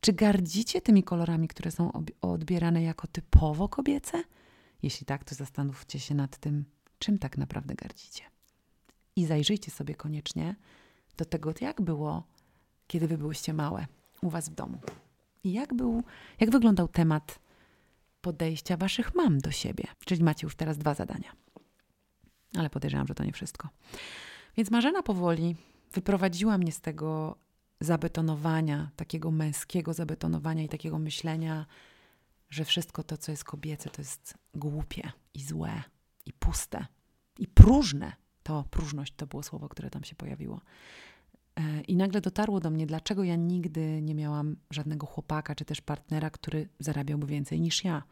Czy 0.00 0.12
gardzicie 0.12 0.80
tymi 0.80 1.02
kolorami, 1.02 1.48
które 1.48 1.70
są 1.70 1.92
odbierane 2.20 2.82
jako 2.82 3.06
typowo 3.06 3.68
kobiece? 3.68 4.22
Jeśli 4.82 5.06
tak, 5.06 5.24
to 5.24 5.34
zastanówcie 5.34 6.00
się 6.00 6.14
nad 6.14 6.38
tym, 6.38 6.64
czym 6.98 7.18
tak 7.18 7.38
naprawdę 7.38 7.74
gardzicie. 7.74 8.22
I 9.16 9.26
zajrzyjcie 9.26 9.70
sobie 9.70 9.94
koniecznie 9.94 10.56
do 11.16 11.24
tego, 11.24 11.52
jak 11.60 11.82
było, 11.82 12.22
kiedy 12.86 13.08
wy 13.08 13.18
byłyście 13.18 13.52
małe 13.52 13.86
u 14.22 14.30
was 14.30 14.48
w 14.48 14.54
domu. 14.54 14.78
I 15.44 15.52
jak, 15.52 15.74
był, 15.74 16.02
jak 16.40 16.50
wyglądał 16.50 16.88
temat 16.88 17.38
podejścia 18.20 18.76
waszych 18.76 19.14
mam 19.14 19.38
do 19.38 19.50
siebie. 19.50 19.84
Czyli 20.04 20.24
macie 20.24 20.46
już 20.46 20.56
teraz 20.56 20.78
dwa 20.78 20.94
zadania 20.94 21.44
ale 22.58 22.70
podejrzewam, 22.70 23.06
że 23.06 23.14
to 23.14 23.24
nie 23.24 23.32
wszystko. 23.32 23.68
Więc 24.56 24.70
Marzena 24.70 25.02
powoli 25.02 25.56
wyprowadziła 25.92 26.58
mnie 26.58 26.72
z 26.72 26.80
tego 26.80 27.36
zabetonowania, 27.80 28.90
takiego 28.96 29.30
męskiego 29.30 29.94
zabetonowania 29.94 30.62
i 30.62 30.68
takiego 30.68 30.98
myślenia, 30.98 31.66
że 32.50 32.64
wszystko 32.64 33.02
to, 33.02 33.16
co 33.16 33.32
jest 33.32 33.44
kobiece, 33.44 33.90
to 33.90 34.02
jest 34.02 34.34
głupie 34.54 35.12
i 35.34 35.42
złe 35.42 35.82
i 36.26 36.32
puste 36.32 36.86
i 37.38 37.46
próżne. 37.46 38.12
To 38.42 38.64
próżność 38.70 39.14
to 39.16 39.26
było 39.26 39.42
słowo, 39.42 39.68
które 39.68 39.90
tam 39.90 40.04
się 40.04 40.14
pojawiło. 40.14 40.60
E, 41.56 41.80
I 41.80 41.96
nagle 41.96 42.20
dotarło 42.20 42.60
do 42.60 42.70
mnie, 42.70 42.86
dlaczego 42.86 43.24
ja 43.24 43.36
nigdy 43.36 44.02
nie 44.02 44.14
miałam 44.14 44.56
żadnego 44.70 45.06
chłopaka 45.06 45.54
czy 45.54 45.64
też 45.64 45.80
partnera, 45.80 46.30
który 46.30 46.68
zarabiałby 46.78 47.26
więcej 47.26 47.60
niż 47.60 47.84
ja 47.84 48.02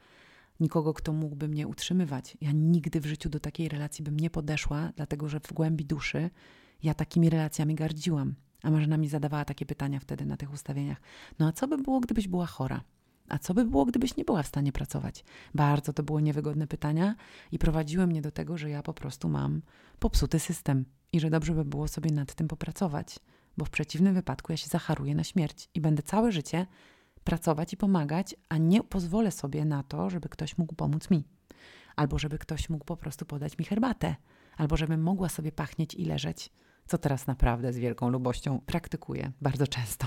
nikogo, 0.62 0.94
kto 0.94 1.12
mógłby 1.12 1.48
mnie 1.48 1.68
utrzymywać. 1.68 2.36
Ja 2.40 2.52
nigdy 2.52 3.00
w 3.00 3.06
życiu 3.06 3.28
do 3.28 3.40
takiej 3.40 3.68
relacji 3.68 4.04
bym 4.04 4.20
nie 4.20 4.30
podeszła, 4.30 4.92
dlatego 4.96 5.28
że 5.28 5.40
w 5.40 5.52
głębi 5.52 5.84
duszy 5.84 6.30
ja 6.82 6.94
takimi 6.94 7.30
relacjami 7.30 7.74
gardziłam. 7.74 8.34
A 8.62 8.70
Marzena 8.70 8.96
mi 8.96 9.08
zadawała 9.08 9.44
takie 9.44 9.66
pytania 9.66 10.00
wtedy 10.00 10.26
na 10.26 10.36
tych 10.36 10.52
ustawieniach. 10.52 11.00
No 11.38 11.46
a 11.46 11.52
co 11.52 11.68
by 11.68 11.78
było, 11.78 12.00
gdybyś 12.00 12.28
była 12.28 12.46
chora? 12.46 12.80
A 13.28 13.38
co 13.38 13.54
by 13.54 13.64
było, 13.64 13.84
gdybyś 13.84 14.16
nie 14.16 14.24
była 14.24 14.42
w 14.42 14.46
stanie 14.46 14.72
pracować? 14.72 15.24
Bardzo 15.54 15.92
to 15.92 16.02
były 16.02 16.22
niewygodne 16.22 16.66
pytania 16.66 17.14
i 17.52 17.58
prowadziły 17.58 18.06
mnie 18.06 18.22
do 18.22 18.30
tego, 18.30 18.58
że 18.58 18.70
ja 18.70 18.82
po 18.82 18.94
prostu 18.94 19.28
mam 19.28 19.62
popsuty 19.98 20.38
system 20.38 20.84
i 21.12 21.20
że 21.20 21.30
dobrze 21.30 21.54
by 21.54 21.64
było 21.64 21.88
sobie 21.88 22.12
nad 22.12 22.34
tym 22.34 22.48
popracować, 22.48 23.18
bo 23.56 23.64
w 23.64 23.70
przeciwnym 23.70 24.14
wypadku 24.14 24.52
ja 24.52 24.56
się 24.56 24.66
zacharuję 24.66 25.14
na 25.14 25.24
śmierć 25.24 25.68
i 25.74 25.80
będę 25.80 26.02
całe 26.02 26.32
życie 26.32 26.66
pracować 27.24 27.72
i 27.72 27.76
pomagać, 27.76 28.34
a 28.48 28.56
nie 28.56 28.82
pozwolę 28.82 29.30
sobie 29.30 29.64
na 29.64 29.82
to, 29.82 30.10
żeby 30.10 30.28
ktoś 30.28 30.58
mógł 30.58 30.74
pomóc 30.74 31.10
mi. 31.10 31.24
Albo 31.96 32.18
żeby 32.18 32.38
ktoś 32.38 32.68
mógł 32.68 32.84
po 32.84 32.96
prostu 32.96 33.26
podać 33.26 33.58
mi 33.58 33.64
herbatę, 33.64 34.16
albo 34.56 34.76
żebym 34.76 35.02
mogła 35.02 35.28
sobie 35.28 35.52
pachnieć 35.52 35.94
i 35.94 36.04
leżeć, 36.04 36.50
co 36.86 36.98
teraz 36.98 37.26
naprawdę 37.26 37.72
z 37.72 37.78
wielką 37.78 38.08
lubością 38.08 38.60
praktykuję 38.66 39.32
bardzo 39.40 39.66
często. 39.66 40.06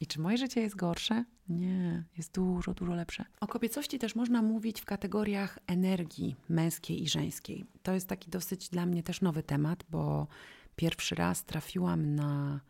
I 0.00 0.06
czy 0.06 0.20
moje 0.20 0.38
życie 0.38 0.60
jest 0.60 0.76
gorsze? 0.76 1.24
Nie, 1.48 2.04
jest 2.16 2.34
dużo, 2.34 2.74
dużo 2.74 2.94
lepsze. 2.94 3.24
O 3.40 3.46
kobiecości 3.46 3.98
też 3.98 4.14
można 4.14 4.42
mówić 4.42 4.80
w 4.80 4.84
kategoriach 4.84 5.58
energii 5.66 6.36
męskiej 6.48 7.02
i 7.02 7.08
żeńskiej. 7.08 7.66
To 7.82 7.92
jest 7.92 8.08
taki 8.08 8.30
dosyć 8.30 8.68
dla 8.68 8.86
mnie 8.86 9.02
też 9.02 9.20
nowy 9.20 9.42
temat, 9.42 9.84
bo 9.90 10.26
pierwszy 10.76 11.14
raz 11.14 11.44
trafiłam 11.44 12.14
na 12.14 12.60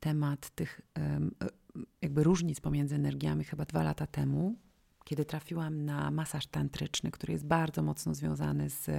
temat 0.00 0.50
tych 0.50 0.80
jakby 2.02 2.24
różnic 2.24 2.60
pomiędzy 2.60 2.94
energiami 2.94 3.44
chyba 3.44 3.64
dwa 3.64 3.82
lata 3.82 4.06
temu, 4.06 4.56
kiedy 5.04 5.24
trafiłam 5.24 5.84
na 5.84 6.10
masaż 6.10 6.46
tantryczny, 6.46 7.10
który 7.10 7.32
jest 7.32 7.46
bardzo 7.46 7.82
mocno 7.82 8.14
związany 8.14 8.70
z 8.70 8.90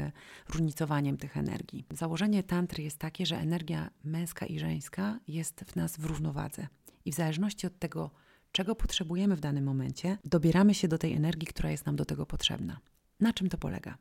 różnicowaniem 0.50 1.18
tych 1.18 1.38
energii. 1.38 1.86
Założenie 1.92 2.44
tantry 2.44 2.84
jest 2.84 2.98
takie, 2.98 3.26
że 3.26 3.38
energia 3.38 3.90
męska 4.04 4.46
i 4.46 4.60
żeńska 4.60 5.20
jest 5.28 5.64
w 5.68 5.76
nas 5.76 5.98
w 5.98 6.06
równowadze. 6.06 6.68
I 7.06 7.12
w 7.12 7.16
zależności 7.16 7.68
od 7.68 7.80
tego, 7.80 8.12
czego 8.52 8.76
potrzebujemy 8.76 9.36
w 9.36 9.40
danym 9.40 9.64
momencie, 9.64 10.18
dobieramy 10.26 10.74
się 10.74 10.88
do 10.88 10.98
tej 10.98 11.14
energii, 11.14 11.48
która 11.48 11.72
jest 11.72 11.86
nam 11.86 11.96
do 11.96 12.06
tego 12.06 12.26
potrzebna. 12.26 12.80
Na 13.20 13.34
czym 13.34 13.50
to 13.50 13.58
polega? 13.58 13.98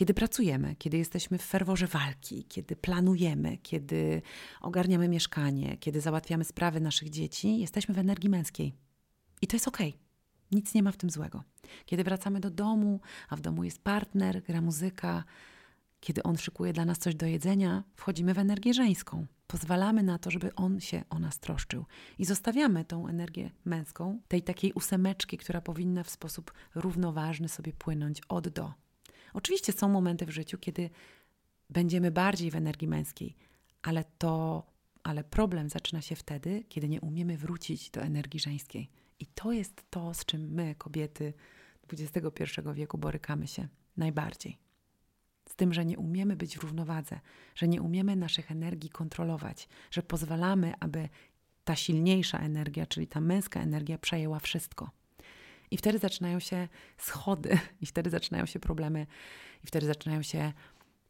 Kiedy 0.00 0.14
pracujemy, 0.14 0.76
kiedy 0.78 0.98
jesteśmy 0.98 1.38
w 1.38 1.42
ferworze 1.42 1.86
walki, 1.86 2.44
kiedy 2.44 2.76
planujemy, 2.76 3.58
kiedy 3.58 4.22
ogarniamy 4.60 5.08
mieszkanie, 5.08 5.76
kiedy 5.76 6.00
załatwiamy 6.00 6.44
sprawy 6.44 6.80
naszych 6.80 7.10
dzieci, 7.10 7.58
jesteśmy 7.58 7.94
w 7.94 7.98
energii 7.98 8.30
męskiej. 8.30 8.74
I 9.42 9.46
to 9.46 9.56
jest 9.56 9.68
ok. 9.68 9.78
Nic 10.52 10.74
nie 10.74 10.82
ma 10.82 10.92
w 10.92 10.96
tym 10.96 11.10
złego. 11.10 11.44
Kiedy 11.86 12.04
wracamy 12.04 12.40
do 12.40 12.50
domu, 12.50 13.00
a 13.28 13.36
w 13.36 13.40
domu 13.40 13.64
jest 13.64 13.82
partner, 13.82 14.42
gra 14.42 14.60
muzyka, 14.60 15.24
kiedy 16.00 16.22
on 16.22 16.36
szykuje 16.36 16.72
dla 16.72 16.84
nas 16.84 16.98
coś 16.98 17.14
do 17.14 17.26
jedzenia, 17.26 17.84
wchodzimy 17.94 18.34
w 18.34 18.38
energię 18.38 18.74
żeńską. 18.74 19.26
Pozwalamy 19.46 20.02
na 20.02 20.18
to, 20.18 20.30
żeby 20.30 20.54
on 20.54 20.80
się 20.80 21.04
o 21.10 21.18
nas 21.18 21.38
troszczył. 21.38 21.84
I 22.18 22.24
zostawiamy 22.24 22.84
tą 22.84 23.08
energię 23.08 23.50
męską, 23.64 24.20
tej 24.28 24.42
takiej 24.42 24.72
ósemeczki, 24.72 25.38
która 25.38 25.60
powinna 25.60 26.02
w 26.04 26.10
sposób 26.10 26.52
równoważny 26.74 27.48
sobie 27.48 27.72
płynąć 27.72 28.20
od 28.28 28.48
do. 28.48 28.72
Oczywiście 29.34 29.72
są 29.72 29.88
momenty 29.88 30.26
w 30.26 30.30
życiu, 30.30 30.58
kiedy 30.58 30.90
będziemy 31.70 32.10
bardziej 32.10 32.50
w 32.50 32.56
energii 32.56 32.88
męskiej, 32.88 33.36
ale 33.82 34.04
to, 34.18 34.66
ale 35.02 35.24
problem 35.24 35.68
zaczyna 35.68 36.00
się 36.00 36.16
wtedy, 36.16 36.64
kiedy 36.68 36.88
nie 36.88 37.00
umiemy 37.00 37.36
wrócić 37.36 37.90
do 37.90 38.00
energii 38.00 38.40
żeńskiej. 38.40 38.90
I 39.20 39.26
to 39.26 39.52
jest 39.52 39.90
to, 39.90 40.14
z 40.14 40.24
czym 40.24 40.52
my, 40.52 40.74
kobiety 40.74 41.32
XXI 41.92 42.44
wieku, 42.74 42.98
borykamy 42.98 43.46
się 43.46 43.68
najbardziej. 43.96 44.58
Z 45.48 45.54
tym, 45.54 45.74
że 45.74 45.84
nie 45.84 45.98
umiemy 45.98 46.36
być 46.36 46.58
w 46.58 46.62
równowadze, 46.62 47.20
że 47.54 47.68
nie 47.68 47.82
umiemy 47.82 48.16
naszych 48.16 48.50
energii 48.50 48.90
kontrolować, 48.90 49.68
że 49.90 50.02
pozwalamy, 50.02 50.74
aby 50.80 51.08
ta 51.64 51.76
silniejsza 51.76 52.38
energia, 52.38 52.86
czyli 52.86 53.06
ta 53.06 53.20
męska 53.20 53.60
energia, 53.60 53.98
przejęła 53.98 54.38
wszystko. 54.38 54.90
I 55.70 55.76
wtedy 55.76 55.98
zaczynają 55.98 56.40
się 56.40 56.68
schody, 56.98 57.58
i 57.80 57.86
wtedy 57.86 58.10
zaczynają 58.10 58.46
się 58.46 58.60
problemy, 58.60 59.06
i 59.64 59.66
wtedy 59.66 59.86
zaczynają 59.86 60.22
się 60.22 60.52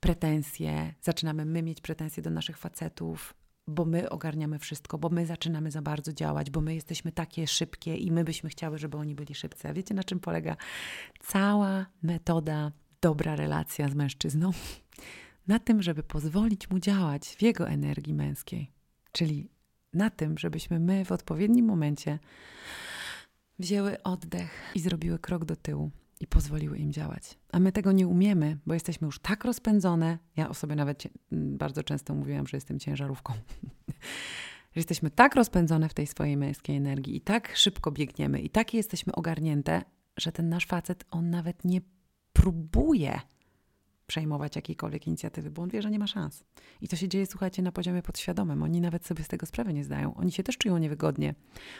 pretensje, 0.00 0.94
zaczynamy 1.02 1.44
my 1.44 1.62
mieć 1.62 1.80
pretensje 1.80 2.22
do 2.22 2.30
naszych 2.30 2.58
facetów, 2.58 3.34
bo 3.66 3.84
my 3.84 4.10
ogarniamy 4.10 4.58
wszystko, 4.58 4.98
bo 4.98 5.08
my 5.08 5.26
zaczynamy 5.26 5.70
za 5.70 5.82
bardzo 5.82 6.12
działać, 6.12 6.50
bo 6.50 6.60
my 6.60 6.74
jesteśmy 6.74 7.12
takie 7.12 7.46
szybkie 7.46 7.96
i 7.96 8.12
my 8.12 8.24
byśmy 8.24 8.50
chciały, 8.50 8.78
żeby 8.78 8.96
oni 8.96 9.14
byli 9.14 9.34
szybcy. 9.34 9.68
A 9.68 9.72
wiecie, 9.72 9.94
na 9.94 10.04
czym 10.04 10.20
polega 10.20 10.56
cała 11.20 11.86
metoda 12.02 12.72
dobra 13.00 13.36
relacja 13.36 13.88
z 13.88 13.94
mężczyzną? 13.94 14.50
Na 15.46 15.58
tym, 15.58 15.82
żeby 15.82 16.02
pozwolić 16.02 16.70
mu 16.70 16.78
działać 16.78 17.28
w 17.28 17.42
jego 17.42 17.68
energii 17.68 18.14
męskiej. 18.14 18.70
Czyli 19.12 19.50
na 19.94 20.10
tym, 20.10 20.38
żebyśmy 20.38 20.80
my 20.80 21.04
w 21.04 21.12
odpowiednim 21.12 21.66
momencie 21.66 22.18
wzięły 23.60 24.02
oddech 24.02 24.50
i 24.74 24.80
zrobiły 24.80 25.18
krok 25.18 25.44
do 25.44 25.56
tyłu 25.56 25.90
i 26.20 26.26
pozwoliły 26.26 26.78
im 26.78 26.92
działać. 26.92 27.38
A 27.52 27.60
my 27.60 27.72
tego 27.72 27.92
nie 27.92 28.06
umiemy, 28.06 28.58
bo 28.66 28.74
jesteśmy 28.74 29.06
już 29.06 29.18
tak 29.18 29.44
rozpędzone. 29.44 30.18
Ja 30.36 30.48
o 30.48 30.54
sobie 30.54 30.76
nawet 30.76 31.02
bardzo 31.32 31.82
często 31.82 32.14
mówiłam, 32.14 32.46
że 32.46 32.56
jestem 32.56 32.78
ciężarówką. 32.78 33.32
że 34.72 34.78
jesteśmy 34.80 35.10
tak 35.10 35.34
rozpędzone 35.34 35.88
w 35.88 35.94
tej 35.94 36.06
swojej 36.06 36.36
męskiej 36.36 36.76
energii 36.76 37.16
i 37.16 37.20
tak 37.20 37.56
szybko 37.56 37.92
biegniemy 37.92 38.40
i 38.40 38.50
takie 38.50 38.76
jesteśmy 38.76 39.12
ogarnięte, 39.12 39.82
że 40.16 40.32
ten 40.32 40.48
nasz 40.48 40.66
facet, 40.66 41.04
on 41.10 41.30
nawet 41.30 41.64
nie 41.64 41.80
próbuje 42.32 43.20
przejmować 44.10 44.56
jakiejkolwiek 44.56 45.06
inicjatywy, 45.06 45.50
bo 45.50 45.62
on 45.62 45.68
wie, 45.68 45.82
że 45.82 45.90
nie 45.90 45.98
ma 45.98 46.06
szans. 46.06 46.44
I 46.80 46.88
to 46.88 46.96
się 46.96 47.08
dzieje, 47.08 47.26
słuchajcie, 47.26 47.62
na 47.62 47.72
poziomie 47.72 48.02
podświadomym. 48.02 48.62
Oni 48.62 48.80
nawet 48.80 49.06
sobie 49.06 49.24
z 49.24 49.28
tego 49.28 49.46
sprawy 49.46 49.74
nie 49.74 49.84
zdają. 49.84 50.14
Oni 50.14 50.32
się 50.32 50.42
też 50.42 50.58
czują 50.58 50.78
niewygodnie. 50.78 51.34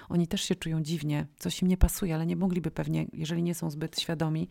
Oni 0.08 0.26
też 0.26 0.42
się 0.42 0.54
czują 0.54 0.82
dziwnie. 0.82 1.26
Coś 1.38 1.62
im 1.62 1.68
nie 1.68 1.76
pasuje, 1.76 2.14
ale 2.14 2.26
nie 2.26 2.36
mogliby 2.36 2.70
pewnie, 2.70 3.06
jeżeli 3.12 3.42
nie 3.42 3.54
są 3.54 3.70
zbyt 3.70 4.00
świadomi 4.00 4.48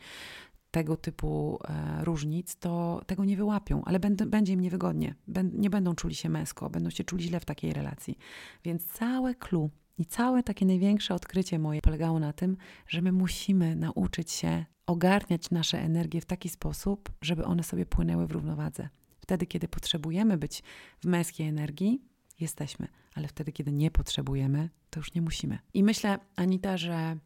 tego 0.71 0.97
typu 0.97 1.59
e, 1.63 2.03
różnic, 2.05 2.55
to 2.55 3.01
tego 3.07 3.25
nie 3.25 3.37
wyłapią, 3.37 3.83
ale 3.85 3.99
będ, 3.99 4.23
będzie 4.23 4.53
im 4.53 4.59
niewygodnie. 4.59 5.15
Nie 5.53 5.69
będą 5.69 5.95
czuli 5.95 6.15
się 6.15 6.29
męsko, 6.29 6.69
będą 6.69 6.89
się 6.89 7.03
czuli 7.03 7.23
źle 7.23 7.39
w 7.39 7.45
takiej 7.45 7.73
relacji. 7.73 8.17
Więc 8.63 8.85
całe 8.85 9.35
clue 9.35 9.69
i 9.97 10.05
całe 10.05 10.43
takie 10.43 10.65
największe 10.65 11.13
odkrycie 11.13 11.59
moje 11.59 11.81
polegało 11.81 12.19
na 12.19 12.33
tym, 12.33 12.57
że 12.87 13.01
my 13.01 13.11
musimy 13.11 13.75
nauczyć 13.75 14.31
się 14.31 14.65
ogarniać 14.89 15.51
nasze 15.51 15.79
energie 15.79 16.21
w 16.21 16.25
taki 16.25 16.49
sposób, 16.49 17.11
żeby 17.21 17.45
one 17.45 17.63
sobie 17.63 17.85
płynęły 17.85 18.27
w 18.27 18.31
równowadze. 18.31 18.89
Wtedy, 19.19 19.45
kiedy 19.45 19.67
potrzebujemy 19.67 20.37
być 20.37 20.63
w 20.99 21.05
męskiej 21.05 21.47
energii, 21.47 22.01
jesteśmy, 22.39 22.87
ale 23.15 23.27
wtedy, 23.27 23.51
kiedy 23.51 23.71
nie 23.71 23.91
potrzebujemy, 23.91 24.69
to 24.89 24.99
już 24.99 25.13
nie 25.13 25.21
musimy. 25.21 25.59
I 25.73 25.83
myślę, 25.83 26.19
Anita, 26.35 26.77
że 26.77 27.17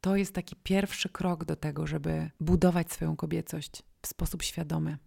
to 0.00 0.16
jest 0.16 0.34
taki 0.34 0.56
pierwszy 0.56 1.08
krok 1.08 1.44
do 1.44 1.56
tego, 1.56 1.86
żeby 1.86 2.30
budować 2.40 2.92
swoją 2.92 3.16
kobiecość 3.16 3.82
w 4.02 4.06
sposób 4.06 4.42
świadomy. 4.42 4.98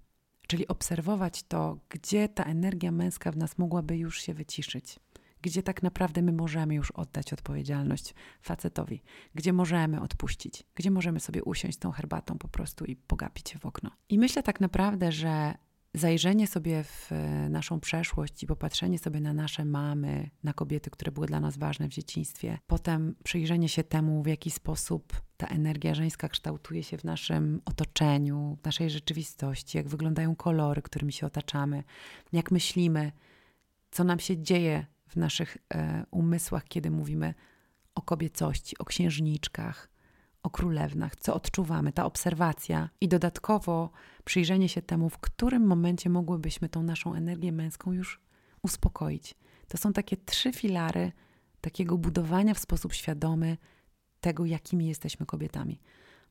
Czyli 0.48 0.68
obserwować 0.68 1.44
to, 1.44 1.78
gdzie 1.90 2.30
ta 2.30 2.44
energia 2.44 2.92
męska 2.92 3.32
w 3.32 3.38
nas 3.38 3.58
mogłaby 3.58 3.98
już 3.98 4.22
się 4.22 4.34
wyciszyć 4.34 5.00
gdzie 5.44 5.64
tak 5.64 5.84
naprawdę 5.84 6.22
my 6.22 6.32
możemy 6.32 6.76
już 6.76 6.92
oddać 6.92 7.34
odpowiedzialność 7.34 8.14
facetowi, 8.42 9.04
gdzie 9.36 9.54
możemy 9.54 10.02
odpuścić, 10.02 10.64
gdzie 10.76 10.92
możemy 10.92 11.20
sobie 11.20 11.44
usiąść 11.44 11.78
z 11.78 11.80
tą 11.80 11.92
herbatą 11.92 12.38
po 12.38 12.48
prostu 12.48 12.86
i 12.86 12.96
pogapić 12.96 13.50
się 13.50 13.60
w 13.60 13.66
okno. 13.66 13.92
I 14.10 14.20
myślę 14.20 14.44
tak 14.44 14.62
naprawdę, 14.62 15.12
że 15.12 15.54
zajrzenie 15.94 16.48
sobie 16.48 16.84
w 16.84 17.12
e, 17.12 17.50
naszą 17.50 17.80
przeszłość 17.80 18.44
i 18.44 18.48
popatrzenie 18.48 19.00
sobie 19.00 19.20
na 19.20 19.34
nasze 19.34 19.66
mamy, 19.66 20.30
na 20.44 20.54
kobiety, 20.54 20.90
które 20.90 21.12
były 21.12 21.28
dla 21.28 21.40
nas 21.40 21.58
ważne 21.58 21.88
w 21.88 21.92
dzieciństwie, 21.92 22.58
potem 22.68 23.16
przyjrzenie 23.24 23.70
się 23.70 23.84
temu, 23.84 24.24
w 24.24 24.28
jaki 24.28 24.52
sposób 24.52 25.22
ta 25.38 25.48
energia 25.48 25.96
żeńska 25.96 26.30
kształtuje 26.30 26.84
się 26.84 26.98
w 26.98 27.04
naszym 27.04 27.62
otoczeniu, 27.66 28.58
w 28.62 28.66
naszej 28.66 28.90
rzeczywistości, 28.90 29.78
jak 29.78 29.88
wyglądają 29.88 30.36
kolory, 30.36 30.82
którymi 30.82 31.14
się 31.14 31.26
otaczamy, 31.28 31.84
jak 32.34 32.52
myślimy, 32.52 33.12
co 33.92 34.04
nam 34.04 34.20
się 34.20 34.42
dzieje 34.42 34.86
w 35.14 35.16
naszych 35.16 35.58
e, 35.74 36.06
umysłach, 36.12 36.66
kiedy 36.66 36.92
mówimy 36.92 37.34
o 37.96 38.02
kobiecości, 38.02 38.78
o 38.78 38.86
księżniczkach, 38.86 39.90
o 40.44 40.50
królewnach, 40.50 41.16
co 41.16 41.34
odczuwamy, 41.34 41.94
ta 41.94 42.06
obserwacja 42.06 42.90
i 43.02 43.08
dodatkowo 43.08 43.92
przyjrzenie 44.26 44.70
się 44.70 44.82
temu, 44.82 45.10
w 45.10 45.18
którym 45.18 45.68
momencie 45.68 46.10
mogłybyśmy 46.10 46.70
tą 46.70 46.84
naszą 46.84 47.14
energię 47.14 47.52
męską 47.52 47.94
już 47.94 48.22
uspokoić. 48.62 49.36
To 49.68 49.78
są 49.78 49.94
takie 49.94 50.18
trzy 50.18 50.54
filary 50.54 51.12
takiego 51.62 51.98
budowania 51.98 52.54
w 52.54 52.60
sposób 52.60 52.94
świadomy 52.94 53.58
tego, 54.20 54.46
jakimi 54.46 54.88
jesteśmy 54.88 55.26
kobietami. 55.26 55.80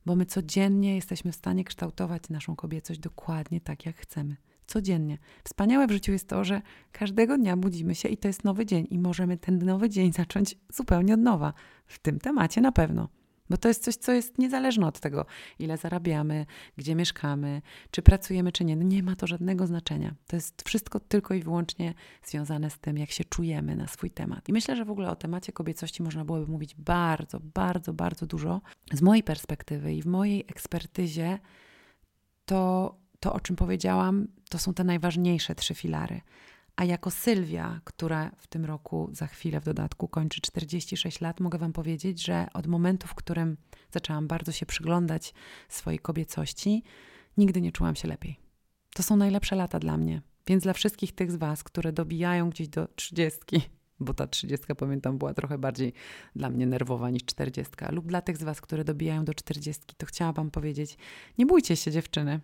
Bo 0.05 0.15
my 0.15 0.25
codziennie 0.25 0.95
jesteśmy 0.95 1.31
w 1.31 1.35
stanie 1.35 1.63
kształtować 1.63 2.29
naszą 2.29 2.55
kobiecość 2.55 2.99
dokładnie 2.99 3.61
tak, 3.61 3.85
jak 3.85 3.97
chcemy 3.97 4.35
codziennie. 4.67 5.17
Wspaniałe 5.43 5.87
w 5.87 5.91
życiu 5.91 6.11
jest 6.11 6.27
to, 6.27 6.43
że 6.43 6.61
każdego 6.91 7.37
dnia 7.37 7.57
budzimy 7.57 7.95
się 7.95 8.09
i 8.09 8.17
to 8.17 8.27
jest 8.27 8.43
nowy 8.43 8.65
dzień 8.65 8.87
i 8.89 8.99
możemy 8.99 9.37
ten 9.37 9.65
nowy 9.65 9.89
dzień 9.89 10.13
zacząć 10.13 10.55
zupełnie 10.73 11.13
od 11.13 11.19
nowa. 11.19 11.53
W 11.85 11.99
tym 11.99 12.19
temacie 12.19 12.61
na 12.61 12.71
pewno. 12.71 13.09
Bo 13.49 13.57
to 13.57 13.67
jest 13.67 13.83
coś, 13.83 13.95
co 13.95 14.11
jest 14.11 14.37
niezależne 14.37 14.87
od 14.87 14.99
tego, 14.99 15.25
ile 15.59 15.77
zarabiamy, 15.77 16.45
gdzie 16.77 16.95
mieszkamy, 16.95 17.61
czy 17.91 18.01
pracujemy, 18.01 18.51
czy 18.51 18.65
nie. 18.65 18.75
No 18.75 18.83
nie 18.83 19.03
ma 19.03 19.15
to 19.15 19.27
żadnego 19.27 19.67
znaczenia. 19.67 20.15
To 20.27 20.35
jest 20.35 20.63
wszystko 20.65 20.99
tylko 20.99 21.33
i 21.33 21.43
wyłącznie 21.43 21.93
związane 22.25 22.69
z 22.69 22.79
tym, 22.79 22.97
jak 22.97 23.11
się 23.11 23.23
czujemy 23.23 23.75
na 23.75 23.87
swój 23.87 24.11
temat. 24.11 24.49
I 24.49 24.53
myślę, 24.53 24.75
że 24.75 24.85
w 24.85 24.91
ogóle 24.91 25.09
o 25.09 25.15
temacie 25.15 25.51
kobiecości 25.51 26.03
można 26.03 26.25
byłoby 26.25 26.51
mówić 26.51 26.75
bardzo, 26.75 27.39
bardzo, 27.39 27.93
bardzo 27.93 28.25
dużo. 28.25 28.61
Z 28.93 29.01
mojej 29.01 29.23
perspektywy 29.23 29.93
i 29.93 30.01
w 30.01 30.05
mojej 30.05 30.41
ekspertyzie 30.41 31.39
to 32.45 32.95
to, 33.23 33.33
o 33.33 33.39
czym 33.39 33.55
powiedziałam, 33.55 34.27
to 34.49 34.59
są 34.59 34.73
te 34.73 34.83
najważniejsze 34.83 35.55
trzy 35.55 35.75
filary. 35.75 36.21
A 36.75 36.83
jako 36.83 37.11
Sylwia, 37.11 37.81
która 37.83 38.31
w 38.37 38.47
tym 38.47 38.65
roku 38.65 39.09
za 39.11 39.27
chwilę 39.27 39.59
w 39.59 39.65
dodatku 39.65 40.07
kończy 40.07 40.41
46 40.41 41.21
lat, 41.21 41.39
mogę 41.39 41.57
Wam 41.57 41.73
powiedzieć, 41.73 42.23
że 42.23 42.47
od 42.53 42.67
momentu, 42.67 43.07
w 43.07 43.15
którym 43.15 43.57
zaczęłam 43.91 44.27
bardzo 44.27 44.51
się 44.51 44.65
przyglądać 44.65 45.33
swojej 45.69 45.99
kobiecości, 45.99 46.83
nigdy 47.37 47.61
nie 47.61 47.71
czułam 47.71 47.95
się 47.95 48.07
lepiej. 48.07 48.39
To 48.95 49.03
są 49.03 49.15
najlepsze 49.15 49.55
lata 49.55 49.79
dla 49.79 49.97
mnie. 49.97 50.21
Więc 50.47 50.63
dla 50.63 50.73
wszystkich 50.73 51.15
tych 51.15 51.31
z 51.31 51.35
Was, 51.35 51.63
które 51.63 51.93
dobijają 51.93 52.49
gdzieś 52.49 52.67
do 52.67 52.87
30, 52.87 53.39
bo 53.99 54.13
ta 54.13 54.27
30, 54.27 54.67
pamiętam, 54.77 55.17
była 55.17 55.33
trochę 55.33 55.57
bardziej 55.57 55.93
dla 56.35 56.49
mnie 56.49 56.65
nerwowa 56.65 57.09
niż 57.09 57.25
40, 57.25 57.73
lub 57.91 58.07
dla 58.07 58.21
tych 58.21 58.37
z 58.37 58.43
Was, 58.43 58.61
które 58.61 58.83
dobijają 58.83 59.25
do 59.25 59.33
40, 59.33 59.83
to 59.97 60.05
chciałam 60.05 60.33
Wam 60.33 60.51
powiedzieć: 60.51 60.97
nie 61.37 61.45
bójcie 61.45 61.75
się, 61.75 61.91
dziewczyny. 61.91 62.39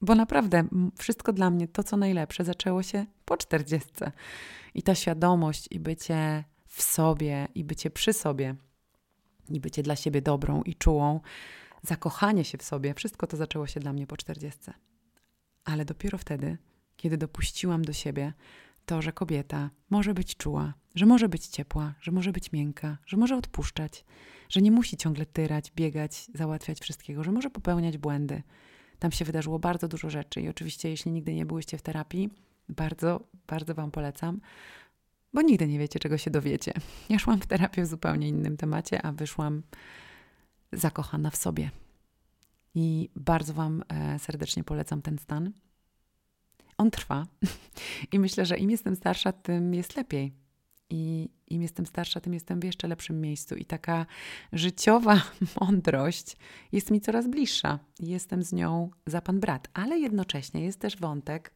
Bo 0.00 0.14
naprawdę 0.14 0.64
wszystko 0.98 1.32
dla 1.32 1.50
mnie, 1.50 1.68
to 1.68 1.84
co 1.84 1.96
najlepsze, 1.96 2.44
zaczęło 2.44 2.82
się 2.82 3.06
po 3.24 3.36
czterdziestce. 3.36 4.12
I 4.74 4.82
ta 4.82 4.94
świadomość 4.94 5.68
i 5.70 5.80
bycie 5.80 6.44
w 6.66 6.82
sobie, 6.82 7.48
i 7.54 7.64
bycie 7.64 7.90
przy 7.90 8.12
sobie, 8.12 8.54
i 9.48 9.60
bycie 9.60 9.82
dla 9.82 9.96
siebie 9.96 10.22
dobrą 10.22 10.62
i 10.62 10.74
czułą, 10.74 11.20
zakochanie 11.82 12.44
się 12.44 12.58
w 12.58 12.62
sobie, 12.62 12.94
wszystko 12.94 13.26
to 13.26 13.36
zaczęło 13.36 13.66
się 13.66 13.80
dla 13.80 13.92
mnie 13.92 14.06
po 14.06 14.16
czterdziestce. 14.16 14.74
Ale 15.64 15.84
dopiero 15.84 16.18
wtedy, 16.18 16.58
kiedy 16.96 17.16
dopuściłam 17.16 17.84
do 17.84 17.92
siebie 17.92 18.32
to, 18.86 19.02
że 19.02 19.12
kobieta 19.12 19.70
może 19.90 20.14
być 20.14 20.36
czuła, 20.36 20.74
że 20.94 21.06
może 21.06 21.28
być 21.28 21.46
ciepła, 21.46 21.94
że 22.00 22.12
może 22.12 22.32
być 22.32 22.52
miękka, 22.52 22.98
że 23.06 23.16
może 23.16 23.36
odpuszczać, 23.36 24.04
że 24.48 24.62
nie 24.62 24.70
musi 24.70 24.96
ciągle 24.96 25.26
tyrać, 25.26 25.72
biegać, 25.76 26.26
załatwiać 26.34 26.80
wszystkiego, 26.80 27.24
że 27.24 27.32
może 27.32 27.50
popełniać 27.50 27.98
błędy, 27.98 28.42
tam 28.98 29.12
się 29.12 29.24
wydarzyło 29.24 29.58
bardzo 29.58 29.88
dużo 29.88 30.10
rzeczy 30.10 30.40
i 30.40 30.48
oczywiście, 30.48 30.90
jeśli 30.90 31.12
nigdy 31.12 31.34
nie 31.34 31.46
byłyście 31.46 31.78
w 31.78 31.82
terapii, 31.82 32.30
bardzo, 32.68 33.20
bardzo 33.46 33.74
Wam 33.74 33.90
polecam, 33.90 34.40
bo 35.34 35.42
nigdy 35.42 35.68
nie 35.68 35.78
wiecie, 35.78 35.98
czego 35.98 36.18
się 36.18 36.30
dowiecie. 36.30 36.72
Ja 37.08 37.18
szłam 37.18 37.40
w 37.40 37.46
terapię 37.46 37.82
w 37.82 37.86
zupełnie 37.86 38.28
innym 38.28 38.56
temacie, 38.56 39.02
a 39.02 39.12
wyszłam 39.12 39.62
zakochana 40.72 41.30
w 41.30 41.36
sobie. 41.36 41.70
I 42.74 43.08
bardzo 43.16 43.54
Wam 43.54 43.84
e, 43.88 44.18
serdecznie 44.18 44.64
polecam 44.64 45.02
ten 45.02 45.18
stan. 45.18 45.52
on 46.78 46.90
trwa. 46.90 47.26
I 48.12 48.18
myślę, 48.18 48.46
że 48.46 48.56
im 48.56 48.70
jestem 48.70 48.96
starsza, 48.96 49.32
tym 49.32 49.74
jest 49.74 49.96
lepiej. 49.96 50.47
I 50.90 51.30
im 51.46 51.62
jestem 51.62 51.86
starsza, 51.86 52.20
tym 52.20 52.34
jestem 52.34 52.60
w 52.60 52.64
jeszcze 52.64 52.88
lepszym 52.88 53.20
miejscu. 53.20 53.54
I 53.54 53.64
taka 53.64 54.06
życiowa 54.52 55.22
mądrość 55.60 56.36
jest 56.72 56.90
mi 56.90 57.00
coraz 57.00 57.28
bliższa. 57.28 57.78
Jestem 58.00 58.42
z 58.42 58.52
nią 58.52 58.90
za 59.06 59.20
pan 59.20 59.40
brat. 59.40 59.68
Ale 59.74 59.98
jednocześnie 59.98 60.64
jest 60.64 60.80
też 60.80 60.96
wątek, 60.96 61.54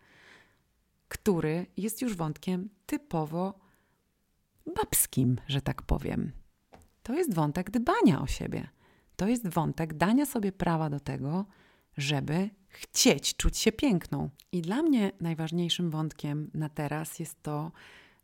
który 1.09 1.67
jest 1.77 2.03
już 2.03 2.17
wątkiem 2.17 2.69
typowo 2.87 3.61
babskim, 4.75 5.41
że 5.49 5.61
tak 5.61 5.83
powiem. 5.83 6.33
To 7.03 7.15
jest 7.15 7.35
wątek 7.35 7.71
dbania 7.71 8.21
o 8.21 8.27
siebie. 8.27 8.69
To 9.17 9.29
jest 9.29 9.49
wątek 9.49 9.95
dania 9.95 10.27
sobie 10.27 10.53
prawa 10.53 10.91
do 10.91 11.01
tego, 11.01 11.47
żeby 11.97 12.51
chcieć 12.69 13.37
czuć 13.37 13.59
się 13.59 13.73
piękną. 13.73 14.31
I 14.53 14.63
dla 14.63 14.83
mnie 14.83 15.13
najważniejszym 15.21 15.91
wątkiem 15.91 16.51
na 16.55 16.69
teraz 16.69 17.19
jest 17.19 17.43
to, 17.43 17.73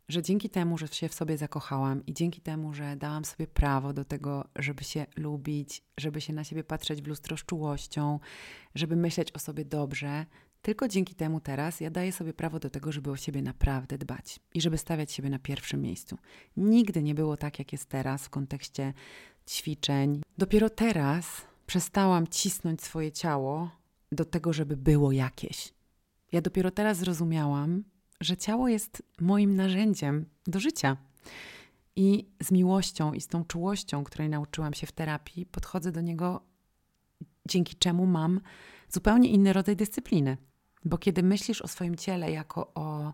że 0.09 0.21
dzięki 0.21 0.49
temu, 0.49 0.77
że 0.77 0.87
się 0.87 1.09
w 1.09 1.13
sobie 1.13 1.37
zakochałam 1.37 2.05
i 2.05 2.13
dzięki 2.13 2.41
temu, 2.41 2.73
że 2.73 2.95
dałam 2.95 3.25
sobie 3.25 3.47
prawo 3.47 3.93
do 3.93 4.05
tego, 4.05 4.45
żeby 4.55 4.83
się 4.83 5.05
lubić, 5.15 5.83
żeby 5.97 6.21
się 6.21 6.33
na 6.33 6.43
siebie 6.43 6.63
patrzeć 6.63 7.01
w 7.01 7.07
lustro 7.07 7.37
z 7.37 7.45
czułością, 7.45 8.19
żeby 8.75 8.95
myśleć 8.95 9.31
o 9.31 9.39
sobie 9.39 9.65
dobrze, 9.65 10.25
tylko 10.61 10.87
dzięki 10.87 11.15
temu 11.15 11.39
teraz 11.39 11.81
ja 11.81 11.89
daję 11.89 12.11
sobie 12.11 12.33
prawo 12.33 12.59
do 12.59 12.69
tego, 12.69 12.91
żeby 12.91 13.11
o 13.11 13.17
siebie 13.17 13.41
naprawdę 13.41 13.97
dbać 13.97 14.39
i 14.53 14.61
żeby 14.61 14.77
stawiać 14.77 15.11
siebie 15.11 15.29
na 15.29 15.39
pierwszym 15.39 15.81
miejscu. 15.81 16.17
Nigdy 16.57 17.03
nie 17.03 17.15
było 17.15 17.37
tak, 17.37 17.59
jak 17.59 17.71
jest 17.71 17.85
teraz 17.85 18.25
w 18.25 18.29
kontekście 18.29 18.93
ćwiczeń. 19.47 20.21
Dopiero 20.37 20.69
teraz 20.69 21.41
przestałam 21.65 22.27
cisnąć 22.27 22.83
swoje 22.83 23.11
ciało 23.11 23.71
do 24.11 24.25
tego, 24.25 24.53
żeby 24.53 24.77
było 24.77 25.11
jakieś. 25.11 25.73
Ja 26.31 26.41
dopiero 26.41 26.71
teraz 26.71 26.97
zrozumiałam, 26.97 27.83
że 28.21 28.37
ciało 28.37 28.67
jest 28.67 29.03
moim 29.21 29.55
narzędziem 29.55 30.25
do 30.47 30.59
życia. 30.59 30.97
I 31.95 32.27
z 32.43 32.51
miłością 32.51 33.13
i 33.13 33.21
z 33.21 33.27
tą 33.27 33.45
czułością, 33.45 34.03
której 34.03 34.29
nauczyłam 34.29 34.73
się 34.73 34.87
w 34.87 34.91
terapii, 34.91 35.45
podchodzę 35.45 35.91
do 35.91 36.01
niego, 36.01 36.41
dzięki 37.47 37.75
czemu 37.75 38.05
mam 38.05 38.41
zupełnie 38.89 39.29
inny 39.29 39.53
rodzaj 39.53 39.75
dyscypliny. 39.75 40.37
Bo 40.85 40.97
kiedy 40.97 41.23
myślisz 41.23 41.61
o 41.61 41.67
swoim 41.67 41.95
ciele 41.95 42.31
jako 42.31 42.73
o 42.73 43.13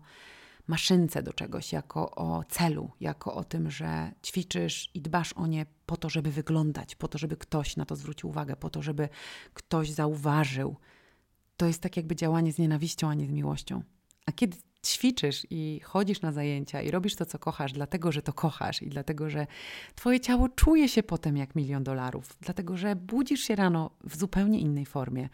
maszynce 0.66 1.22
do 1.22 1.32
czegoś, 1.32 1.72
jako 1.72 2.10
o 2.10 2.44
celu, 2.48 2.90
jako 3.00 3.34
o 3.34 3.44
tym, 3.44 3.70
że 3.70 4.12
ćwiczysz 4.24 4.90
i 4.94 5.02
dbasz 5.02 5.32
o 5.32 5.46
nie 5.46 5.66
po 5.86 5.96
to, 5.96 6.10
żeby 6.10 6.30
wyglądać, 6.30 6.94
po 6.94 7.08
to, 7.08 7.18
żeby 7.18 7.36
ktoś 7.36 7.76
na 7.76 7.84
to 7.84 7.96
zwrócił 7.96 8.28
uwagę, 8.28 8.56
po 8.56 8.70
to, 8.70 8.82
żeby 8.82 9.08
ktoś 9.54 9.90
zauważył, 9.90 10.76
to 11.56 11.66
jest 11.66 11.82
tak 11.82 11.96
jakby 11.96 12.16
działanie 12.16 12.52
z 12.52 12.58
nienawiścią, 12.58 13.08
a 13.08 13.14
nie 13.14 13.26
z 13.26 13.30
miłością. 13.30 13.82
A 14.26 14.32
kiedy 14.32 14.56
ćwiczysz 14.86 15.46
i 15.50 15.80
chodzisz 15.84 16.20
na 16.20 16.32
zajęcia 16.32 16.82
i 16.82 16.90
robisz 16.90 17.16
to, 17.16 17.26
co 17.26 17.38
kochasz, 17.38 17.72
dlatego 17.72 18.12
że 18.12 18.22
to 18.22 18.32
kochasz 18.32 18.82
i 18.82 18.88
dlatego, 18.88 19.30
że 19.30 19.46
Twoje 19.94 20.20
ciało 20.20 20.48
czuje 20.48 20.88
się 20.88 21.02
potem 21.02 21.36
jak 21.36 21.54
milion 21.56 21.84
dolarów, 21.84 22.36
dlatego 22.40 22.76
że 22.76 22.96
budzisz 22.96 23.40
się 23.40 23.56
rano 23.56 23.90
w 24.04 24.16
zupełnie 24.16 24.60
innej 24.60 24.86
formie, 24.86 25.28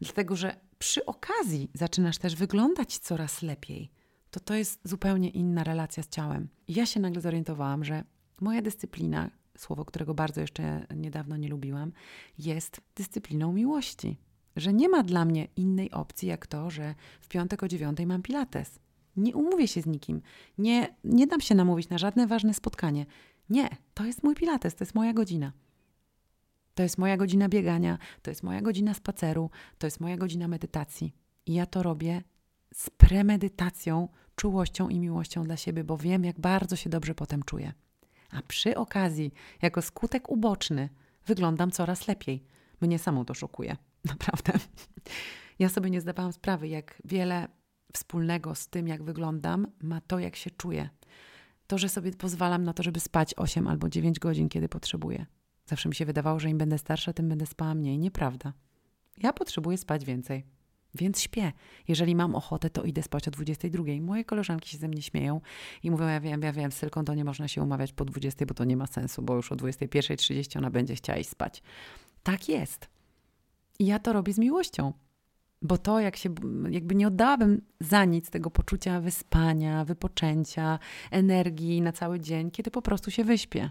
dlatego 0.00 0.36
że 0.36 0.56
przy 0.78 1.06
okazji 1.06 1.70
zaczynasz 1.74 2.18
też 2.18 2.36
wyglądać 2.36 2.98
coraz 2.98 3.42
lepiej, 3.42 3.90
to 4.30 4.40
to 4.40 4.54
jest 4.54 4.80
zupełnie 4.84 5.28
inna 5.28 5.64
relacja 5.64 6.02
z 6.02 6.08
ciałem. 6.08 6.48
I 6.68 6.74
ja 6.74 6.86
się 6.86 7.00
nagle 7.00 7.20
zorientowałam, 7.20 7.84
że 7.84 8.04
moja 8.40 8.62
dyscyplina, 8.62 9.30
słowo, 9.56 9.84
którego 9.84 10.14
bardzo 10.14 10.40
jeszcze 10.40 10.86
niedawno 10.96 11.36
nie 11.36 11.48
lubiłam, 11.48 11.92
jest 12.38 12.80
dyscypliną 12.96 13.52
miłości. 13.52 14.18
Że 14.56 14.72
nie 14.72 14.88
ma 14.88 15.02
dla 15.02 15.24
mnie 15.24 15.48
innej 15.56 15.90
opcji, 15.90 16.28
jak 16.28 16.46
to, 16.46 16.70
że 16.70 16.94
w 17.20 17.28
piątek 17.28 17.62
o 17.62 17.68
dziewiątej 17.68 18.06
mam 18.06 18.22
pilates. 18.22 18.78
Nie 19.16 19.36
umówię 19.36 19.68
się 19.68 19.82
z 19.82 19.86
nikim. 19.86 20.22
Nie, 20.58 20.96
nie 21.04 21.26
dam 21.26 21.40
się 21.40 21.54
namówić 21.54 21.88
na 21.88 21.98
żadne 21.98 22.26
ważne 22.26 22.54
spotkanie. 22.54 23.06
Nie, 23.50 23.68
to 23.94 24.04
jest 24.04 24.22
mój 24.22 24.34
pilates, 24.34 24.74
to 24.74 24.84
jest 24.84 24.94
moja 24.94 25.12
godzina. 25.12 25.52
To 26.74 26.82
jest 26.82 26.98
moja 26.98 27.16
godzina 27.16 27.48
biegania, 27.48 27.98
to 28.22 28.30
jest 28.30 28.42
moja 28.42 28.62
godzina 28.62 28.94
spaceru, 28.94 29.50
to 29.78 29.86
jest 29.86 30.00
moja 30.00 30.16
godzina 30.16 30.48
medytacji. 30.48 31.14
I 31.46 31.54
ja 31.54 31.66
to 31.66 31.82
robię 31.82 32.22
z 32.74 32.90
premedytacją, 32.90 34.08
czułością 34.36 34.88
i 34.88 34.98
miłością 34.98 35.44
dla 35.44 35.56
siebie, 35.56 35.84
bo 35.84 35.96
wiem, 35.96 36.24
jak 36.24 36.40
bardzo 36.40 36.76
się 36.76 36.90
dobrze 36.90 37.14
potem 37.14 37.42
czuję. 37.42 37.72
A 38.30 38.42
przy 38.42 38.76
okazji, 38.76 39.32
jako 39.62 39.82
skutek 39.82 40.30
uboczny, 40.30 40.88
wyglądam 41.26 41.70
coraz 41.70 42.08
lepiej. 42.08 42.44
Mnie 42.80 42.98
samą 42.98 43.24
to 43.24 43.34
szokuje, 43.34 43.76
naprawdę. 44.10 44.52
Ja 45.58 45.68
sobie 45.68 45.90
nie 45.90 46.00
zdawałam 46.00 46.32
sprawy, 46.32 46.68
jak 46.68 47.02
wiele 47.04 47.48
wspólnego 47.92 48.54
z 48.54 48.68
tym, 48.68 48.88
jak 48.88 49.02
wyglądam, 49.02 49.66
ma 49.82 50.00
to, 50.00 50.18
jak 50.18 50.36
się 50.36 50.50
czuję. 50.50 50.88
To, 51.66 51.78
że 51.78 51.88
sobie 51.88 52.12
pozwalam 52.12 52.64
na 52.64 52.72
to, 52.72 52.82
żeby 52.82 53.00
spać 53.00 53.34
8 53.36 53.66
albo 53.66 53.88
9 53.88 54.18
godzin, 54.18 54.48
kiedy 54.48 54.68
potrzebuję. 54.68 55.26
Zawsze 55.66 55.88
mi 55.88 55.94
się 55.94 56.06
wydawało, 56.06 56.40
że 56.40 56.50
im 56.50 56.58
będę 56.58 56.78
starsza, 56.78 57.12
tym 57.12 57.28
będę 57.28 57.46
spała 57.46 57.74
mniej. 57.74 57.98
Nieprawda. 57.98 58.52
Ja 59.18 59.32
potrzebuję 59.32 59.78
spać 59.78 60.04
więcej. 60.04 60.44
Więc 60.94 61.20
śpię. 61.20 61.52
Jeżeli 61.88 62.16
mam 62.16 62.34
ochotę, 62.34 62.70
to 62.70 62.84
idę 62.84 63.02
spać 63.02 63.28
o 63.28 63.30
22. 63.30 63.84
Moje 64.00 64.24
koleżanki 64.24 64.68
się 64.68 64.78
ze 64.78 64.88
mnie 64.88 65.02
śmieją 65.02 65.40
i 65.82 65.90
mówią, 65.90 66.06
ja 66.06 66.20
wiem, 66.20 66.42
ja 66.42 66.52
wiem, 66.52 66.72
z 66.72 66.76
Sylką 66.76 67.04
to 67.04 67.14
nie 67.14 67.24
można 67.24 67.48
się 67.48 67.62
umawiać 67.62 67.92
po 67.92 68.04
20, 68.04 68.46
bo 68.46 68.54
to 68.54 68.64
nie 68.64 68.76
ma 68.76 68.86
sensu, 68.86 69.22
bo 69.22 69.36
już 69.36 69.52
o 69.52 69.56
21.30 69.56 70.58
ona 70.58 70.70
będzie 70.70 70.94
chciała 70.94 71.18
iść 71.18 71.30
spać. 71.30 71.62
Tak 72.22 72.48
jest. 72.48 72.88
I 73.78 73.86
ja 73.86 73.98
to 73.98 74.12
robię 74.12 74.32
z 74.32 74.38
miłością. 74.38 74.92
Bo 75.62 75.78
to, 75.78 76.00
jak 76.00 76.16
się, 76.16 76.34
jakby 76.70 76.94
nie 76.94 77.06
oddałabym 77.06 77.62
za 77.80 78.04
nic 78.04 78.30
tego 78.30 78.50
poczucia 78.50 79.00
wyspania, 79.00 79.84
wypoczęcia, 79.84 80.78
energii 81.10 81.82
na 81.82 81.92
cały 81.92 82.20
dzień, 82.20 82.50
kiedy 82.50 82.70
po 82.70 82.82
prostu 82.82 83.10
się 83.10 83.24
wyśpię. 83.24 83.70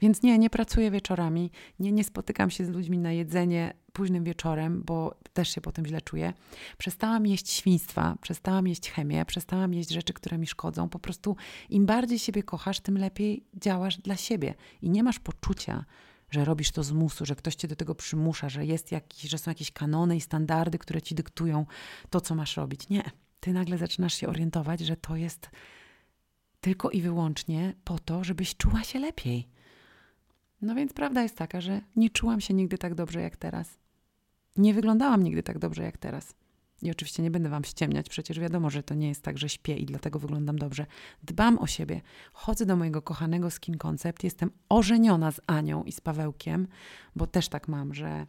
Więc 0.00 0.22
nie, 0.22 0.38
nie 0.38 0.50
pracuję 0.50 0.90
wieczorami, 0.90 1.50
nie, 1.78 1.92
nie 1.92 2.04
spotykam 2.04 2.50
się 2.50 2.64
z 2.64 2.68
ludźmi 2.68 2.98
na 2.98 3.12
jedzenie 3.12 3.74
późnym 3.92 4.24
wieczorem, 4.24 4.82
bo 4.82 5.14
też 5.32 5.54
się 5.54 5.60
potem 5.60 5.86
źle 5.86 6.00
czuję. 6.00 6.32
Przestałam 6.78 7.26
jeść 7.26 7.50
świństwa, 7.50 8.16
przestałam 8.20 8.66
jeść 8.66 8.90
chemię, 8.90 9.24
przestałam 9.24 9.74
jeść 9.74 9.90
rzeczy, 9.90 10.12
które 10.12 10.38
mi 10.38 10.46
szkodzą. 10.46 10.88
Po 10.88 10.98
prostu 10.98 11.36
im 11.70 11.86
bardziej 11.86 12.18
siebie 12.18 12.42
kochasz, 12.42 12.80
tym 12.80 12.98
lepiej 12.98 13.44
działasz 13.54 13.96
dla 13.98 14.16
siebie 14.16 14.54
i 14.82 14.90
nie 14.90 15.02
masz 15.02 15.18
poczucia, 15.18 15.84
że 16.34 16.44
robisz 16.44 16.70
to 16.70 16.82
z 16.82 16.92
musu, 16.92 17.26
że 17.26 17.36
ktoś 17.36 17.54
cię 17.54 17.68
do 17.68 17.76
tego 17.76 17.94
przymusza, 17.94 18.48
że, 18.48 18.66
jest 18.66 18.92
jakiś, 18.92 19.30
że 19.30 19.38
są 19.38 19.50
jakieś 19.50 19.72
kanony 19.72 20.16
i 20.16 20.20
standardy, 20.20 20.78
które 20.78 21.02
ci 21.02 21.14
dyktują 21.14 21.66
to, 22.10 22.20
co 22.20 22.34
masz 22.34 22.56
robić. 22.56 22.88
Nie. 22.88 23.02
Ty 23.40 23.52
nagle 23.52 23.78
zaczynasz 23.78 24.14
się 24.14 24.28
orientować, 24.28 24.80
że 24.80 24.96
to 24.96 25.16
jest 25.16 25.50
tylko 26.60 26.90
i 26.90 27.00
wyłącznie 27.02 27.74
po 27.84 27.98
to, 27.98 28.24
żebyś 28.24 28.56
czuła 28.56 28.84
się 28.84 28.98
lepiej. 28.98 29.48
No 30.62 30.74
więc 30.74 30.92
prawda 30.92 31.22
jest 31.22 31.36
taka, 31.36 31.60
że 31.60 31.80
nie 31.96 32.10
czułam 32.10 32.40
się 32.40 32.54
nigdy 32.54 32.78
tak 32.78 32.94
dobrze 32.94 33.20
jak 33.20 33.36
teraz. 33.36 33.78
Nie 34.56 34.74
wyglądałam 34.74 35.22
nigdy 35.22 35.42
tak 35.42 35.58
dobrze 35.58 35.82
jak 35.82 35.98
teraz. 35.98 36.34
I 36.84 36.90
oczywiście 36.90 37.22
nie 37.22 37.30
będę 37.30 37.48
wam 37.48 37.64
ściemniać, 37.64 38.08
przecież 38.08 38.40
wiadomo, 38.40 38.70
że 38.70 38.82
to 38.82 38.94
nie 38.94 39.08
jest 39.08 39.22
tak, 39.22 39.38
że 39.38 39.48
śpię 39.48 39.76
i 39.76 39.86
dlatego 39.86 40.18
wyglądam 40.18 40.58
dobrze. 40.58 40.86
Dbam 41.22 41.58
o 41.58 41.66
siebie. 41.66 42.00
Chodzę 42.32 42.66
do 42.66 42.76
mojego 42.76 43.02
kochanego 43.02 43.50
Skin 43.50 43.78
Concept. 43.78 44.24
Jestem 44.24 44.50
ożeniona 44.68 45.32
z 45.32 45.40
Anią 45.46 45.84
i 45.84 45.92
z 45.92 46.00
Pawełkiem, 46.00 46.68
bo 47.16 47.26
też 47.26 47.48
tak 47.48 47.68
mam, 47.68 47.94
że 47.94 48.26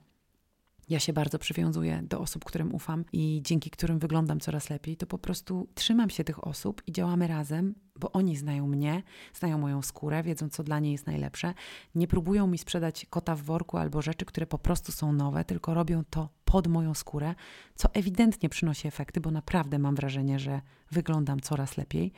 ja 0.89 0.99
się 0.99 1.13
bardzo 1.13 1.39
przywiązuję 1.39 2.01
do 2.03 2.19
osób, 2.19 2.45
którym 2.45 2.75
ufam 2.75 3.05
i 3.13 3.41
dzięki 3.43 3.69
którym 3.69 3.99
wyglądam 3.99 4.39
coraz 4.39 4.69
lepiej, 4.69 4.97
to 4.97 5.07
po 5.07 5.17
prostu 5.17 5.67
trzymam 5.75 6.09
się 6.09 6.23
tych 6.23 6.47
osób 6.47 6.81
i 6.87 6.91
działamy 6.91 7.27
razem, 7.27 7.75
bo 7.99 8.11
oni 8.11 8.35
znają 8.35 8.67
mnie, 8.67 9.03
znają 9.33 9.57
moją 9.57 9.81
skórę, 9.81 10.23
wiedzą, 10.23 10.49
co 10.49 10.63
dla 10.63 10.79
niej 10.79 10.91
jest 10.91 11.07
najlepsze. 11.07 11.53
Nie 11.95 12.07
próbują 12.07 12.47
mi 12.47 12.57
sprzedać 12.57 13.05
kota 13.09 13.35
w 13.35 13.41
worku 13.41 13.77
albo 13.77 14.01
rzeczy, 14.01 14.25
które 14.25 14.45
po 14.45 14.57
prostu 14.57 14.91
są 14.91 15.13
nowe, 15.13 15.45
tylko 15.45 15.73
robią 15.73 16.03
to 16.09 16.29
pod 16.45 16.67
moją 16.67 16.93
skórę, 16.93 17.35
co 17.75 17.93
ewidentnie 17.93 18.49
przynosi 18.49 18.87
efekty, 18.87 19.21
bo 19.21 19.31
naprawdę 19.31 19.79
mam 19.79 19.95
wrażenie, 19.95 20.39
że 20.39 20.61
wyglądam 20.91 21.39
coraz 21.39 21.77
lepiej. 21.77 22.11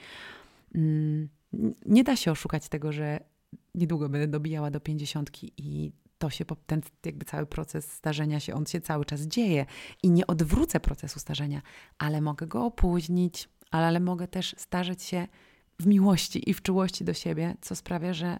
Mm, 0.76 1.30
nie 1.86 2.04
da 2.04 2.16
się 2.16 2.32
oszukać 2.32 2.70
tego, 2.70 2.92
że 2.92 3.20
niedługo 3.76 4.10
będę 4.10 4.28
dobijała 4.28 4.72
do 4.72 4.80
pięćdziesiątki 4.80 5.54
i 5.58 5.92
to 6.18 6.30
się, 6.30 6.46
ten 6.66 6.82
jakby 7.06 7.26
cały 7.26 7.46
proces 7.46 7.92
starzenia 7.92 8.40
się, 8.40 8.54
on 8.54 8.66
się 8.66 8.82
cały 8.82 9.06
czas 9.06 9.22
dzieje 9.22 9.66
i 10.04 10.12
nie 10.12 10.28
odwrócę 10.28 10.80
procesu 10.80 11.20
starzenia, 11.20 11.62
ale 11.98 12.22
mogę 12.22 12.48
go 12.48 12.66
opóźnić, 12.66 13.50
ale, 13.72 13.88
ale 13.88 14.00
mogę 14.00 14.28
też 14.28 14.56
starzeć 14.58 15.04
się 15.04 15.28
w 15.80 15.88
miłości 15.88 16.50
i 16.50 16.54
w 16.54 16.62
czułości 16.62 17.04
do 17.04 17.14
siebie, 17.14 17.56
co 17.62 17.76
sprawia, 17.76 18.14
że 18.14 18.40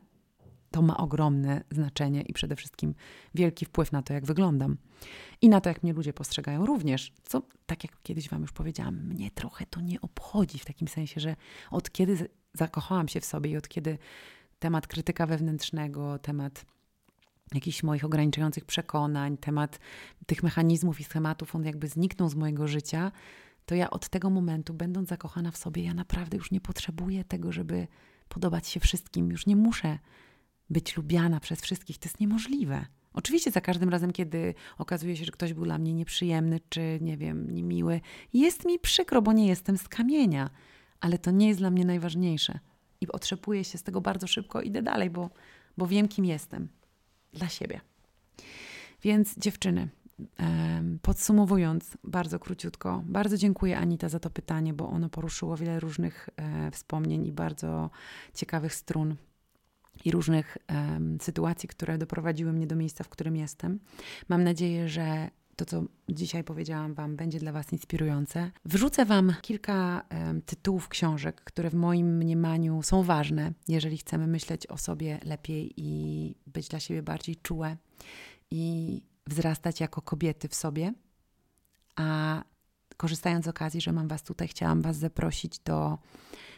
to 0.72 0.82
ma 0.82 0.98
ogromne 0.98 1.64
znaczenie 1.72 2.22
i 2.22 2.34
przede 2.34 2.56
wszystkim 2.56 2.96
wielki 3.36 3.66
wpływ 3.66 3.92
na 3.92 4.02
to, 4.02 4.14
jak 4.14 4.26
wyglądam. 4.26 4.78
I 5.42 5.50
na 5.50 5.62
to, 5.62 5.70
jak 5.70 5.84
mnie 5.84 5.94
ludzie 5.94 6.14
postrzegają 6.14 6.66
również. 6.66 7.14
Co, 7.24 7.42
tak 7.66 7.84
jak 7.84 8.02
kiedyś 8.04 8.30
Wam 8.30 8.42
już 8.42 8.52
powiedziałam, 8.52 8.96
mnie 8.96 9.32
trochę 9.32 9.66
to 9.66 9.82
nie 9.82 10.02
obchodzi 10.02 10.60
w 10.60 10.66
takim 10.66 10.88
sensie, 10.88 11.22
że 11.22 11.36
od 11.72 11.92
kiedy 11.92 12.30
zakochałam 12.54 13.08
się 13.08 13.22
w 13.22 13.26
sobie 13.26 13.50
i 13.50 13.58
od 13.58 13.68
kiedy 13.68 13.98
temat 14.60 14.88
krytyka 14.88 15.26
wewnętrznego, 15.26 16.20
temat 16.20 16.66
jakichś 17.54 17.84
moich 17.84 18.06
ograniczających 18.06 18.66
przekonań, 18.66 19.38
temat 19.38 19.80
tych 20.26 20.44
mechanizmów 20.44 21.00
i 21.00 21.04
schematów, 21.04 21.56
on 21.56 21.66
jakby 21.66 21.88
zniknął 21.88 22.30
z 22.30 22.36
mojego 22.36 22.68
życia, 22.68 23.12
to 23.66 23.76
ja 23.76 23.90
od 23.90 24.10
tego 24.10 24.30
momentu, 24.30 24.74
będąc 24.74 25.10
zakochana 25.10 25.52
w 25.52 25.58
sobie, 25.58 25.84
ja 25.84 25.94
naprawdę 25.94 26.38
już 26.38 26.52
nie 26.52 26.62
potrzebuję 26.62 27.24
tego, 27.24 27.52
żeby 27.52 27.88
podobać 28.30 28.68
się 28.68 28.80
wszystkim. 28.80 29.32
Już 29.32 29.46
nie 29.46 29.56
muszę 29.56 30.00
być 30.70 30.98
lubiana 30.98 31.40
przez 31.40 31.62
wszystkich. 31.62 31.98
To 31.98 32.06
jest 32.06 32.20
niemożliwe. 32.20 32.86
Oczywiście 33.14 33.52
za 33.52 33.62
każdym 33.62 33.90
razem, 33.90 34.12
kiedy 34.12 34.54
okazuje 34.78 35.18
się, 35.18 35.26
że 35.26 35.32
ktoś 35.32 35.54
był 35.54 35.64
dla 35.64 35.78
mnie 35.78 35.94
nieprzyjemny, 35.94 36.60
czy 36.70 37.00
nie 37.02 37.18
wiem, 37.18 37.52
niemiły, 37.52 38.02
jest 38.34 38.66
mi 38.66 38.80
przykro, 38.80 39.22
bo 39.22 39.34
nie 39.34 39.48
jestem 39.48 39.78
z 39.78 39.88
kamienia, 39.88 40.50
ale 41.00 41.18
to 41.18 41.32
nie 41.32 41.48
jest 41.48 41.60
dla 41.60 41.72
mnie 41.72 41.86
najważniejsze. 41.86 42.60
I 43.02 43.08
otrzepuję 43.08 43.64
się 43.64 43.78
z 43.78 43.84
tego 43.84 44.02
bardzo 44.02 44.28
szybko, 44.28 44.62
idę 44.62 44.82
dalej, 44.82 45.10
bo, 45.10 45.30
bo 45.78 45.88
wiem, 45.88 46.08
kim 46.08 46.26
jestem 46.26 46.70
dla 47.38 47.50
siebie. 47.50 47.82
Więc 49.04 49.38
dziewczyny, 49.38 49.88
Podsumowując, 51.02 51.98
bardzo 52.04 52.40
króciutko, 52.40 53.04
bardzo 53.06 53.38
dziękuję 53.38 53.78
Anita 53.78 54.10
za 54.10 54.20
to 54.20 54.30
pytanie, 54.30 54.74
bo 54.74 54.90
ono 54.90 55.10
poruszyło 55.10 55.58
wiele 55.58 55.80
różnych 55.80 56.30
e, 56.38 56.72
wspomnień 56.72 57.28
i 57.28 57.32
bardzo 57.32 57.90
ciekawych 58.34 58.74
strun 58.74 59.16
i 60.06 60.12
różnych 60.12 60.58
sytuacji, 61.22 61.70
które 61.70 61.98
doprowadziły 61.98 62.54
mnie 62.54 62.68
do 62.68 62.76
miejsca, 62.76 63.04
w 63.04 63.10
którym 63.10 63.36
jestem. 63.36 63.80
Mam 64.30 64.44
nadzieję, 64.44 64.90
że 64.90 65.30
to, 65.58 65.66
co 65.66 65.84
dzisiaj 66.10 66.44
powiedziałam 66.44 66.94
Wam, 66.94 67.16
będzie 67.16 67.40
dla 67.40 67.52
Was 67.52 67.74
inspirujące. 67.74 68.52
Wrzucę 68.66 69.06
Wam 69.06 69.34
kilka 69.42 70.06
tytułów 70.46 70.88
książek, 70.88 71.42
które 71.42 71.70
w 71.70 71.74
moim 71.74 72.18
mniemaniu 72.18 72.84
są 72.84 73.04
ważne, 73.04 73.54
jeżeli 73.68 73.98
chcemy 73.98 74.28
myśleć 74.28 74.68
o 74.68 74.78
sobie 74.78 75.20
lepiej 75.24 75.74
i 75.78 76.36
być 76.48 76.68
dla 76.68 76.80
siebie 76.80 77.04
bardziej 77.04 77.36
czułe 77.36 77.78
i 78.52 79.02
wzrastać 79.28 79.80
jako 79.80 80.02
kobiety 80.02 80.48
w 80.48 80.56
sobie. 80.56 80.94
A 81.96 82.44
korzystając 82.98 83.46
z 83.46 83.48
okazji, 83.48 83.82
że 83.82 83.92
mam 83.92 84.08
Was 84.08 84.24
tutaj, 84.24 84.48
chciałam 84.48 84.82
Was 84.82 84.98
zaprosić 84.98 85.60
do 85.60 85.98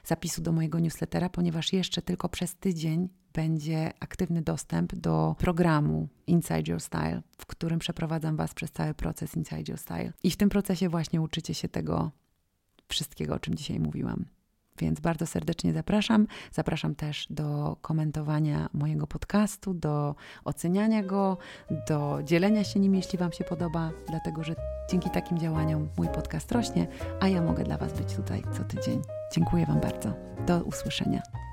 zapisu 0.06 0.42
do 0.42 0.52
mojego 0.52 0.80
newslettera, 0.80 1.30
ponieważ 1.30 1.74
jeszcze 1.74 2.02
tylko 2.02 2.30
przez 2.30 2.56
tydzień 2.56 3.10
będzie 3.34 3.94
aktywny 4.00 4.42
dostęp 4.42 4.96
do 4.96 5.36
programu 5.40 6.08
Inside 6.28 6.72
Your 6.72 6.82
Style, 6.82 7.22
w 7.38 7.46
którym 7.46 7.80
przeprowadzam 7.80 8.36
Was 8.36 8.54
przez 8.54 8.72
cały 8.72 8.94
proces 8.94 9.36
Inside 9.36 9.64
Your 9.68 9.78
Style. 9.80 10.14
I 10.24 10.32
w 10.32 10.38
tym 10.38 10.50
procesie 10.50 10.90
właśnie 10.90 11.22
uczycie 11.22 11.54
się 11.54 11.70
tego 11.70 12.12
wszystkiego, 12.88 13.36
o 13.36 13.40
czym 13.40 13.56
dzisiaj 13.56 13.80
mówiłam. 13.80 14.26
Więc 14.80 15.00
bardzo 15.00 15.28
serdecznie 15.28 15.74
zapraszam. 15.74 16.28
Zapraszam 16.52 16.96
też 16.96 17.28
do 17.30 17.78
komentowania 17.82 18.70
mojego 18.74 19.08
podcastu, 19.08 19.74
do 19.74 20.16
oceniania 20.46 21.04
go, 21.04 21.38
do 21.88 22.20
dzielenia 22.24 22.64
się 22.64 22.80
nim, 22.80 22.96
jeśli 22.96 23.20
Wam 23.20 23.32
się 23.32 23.44
podoba, 23.44 23.92
dlatego 24.08 24.44
że 24.44 24.56
dzięki 24.92 25.10
takim 25.10 25.38
działaniom 25.38 25.90
mój 25.98 26.08
podcast 26.08 26.52
rośnie, 26.52 26.88
a 27.20 27.28
ja 27.28 27.42
mogę 27.42 27.64
dla 27.64 27.78
Was 27.78 27.94
być 27.94 28.16
tutaj 28.16 28.44
co 28.58 28.64
tydzień. 28.64 29.02
Dziękuję 29.34 29.66
Wam 29.66 29.80
bardzo. 29.80 30.14
Do 30.48 30.64
usłyszenia. 30.64 31.49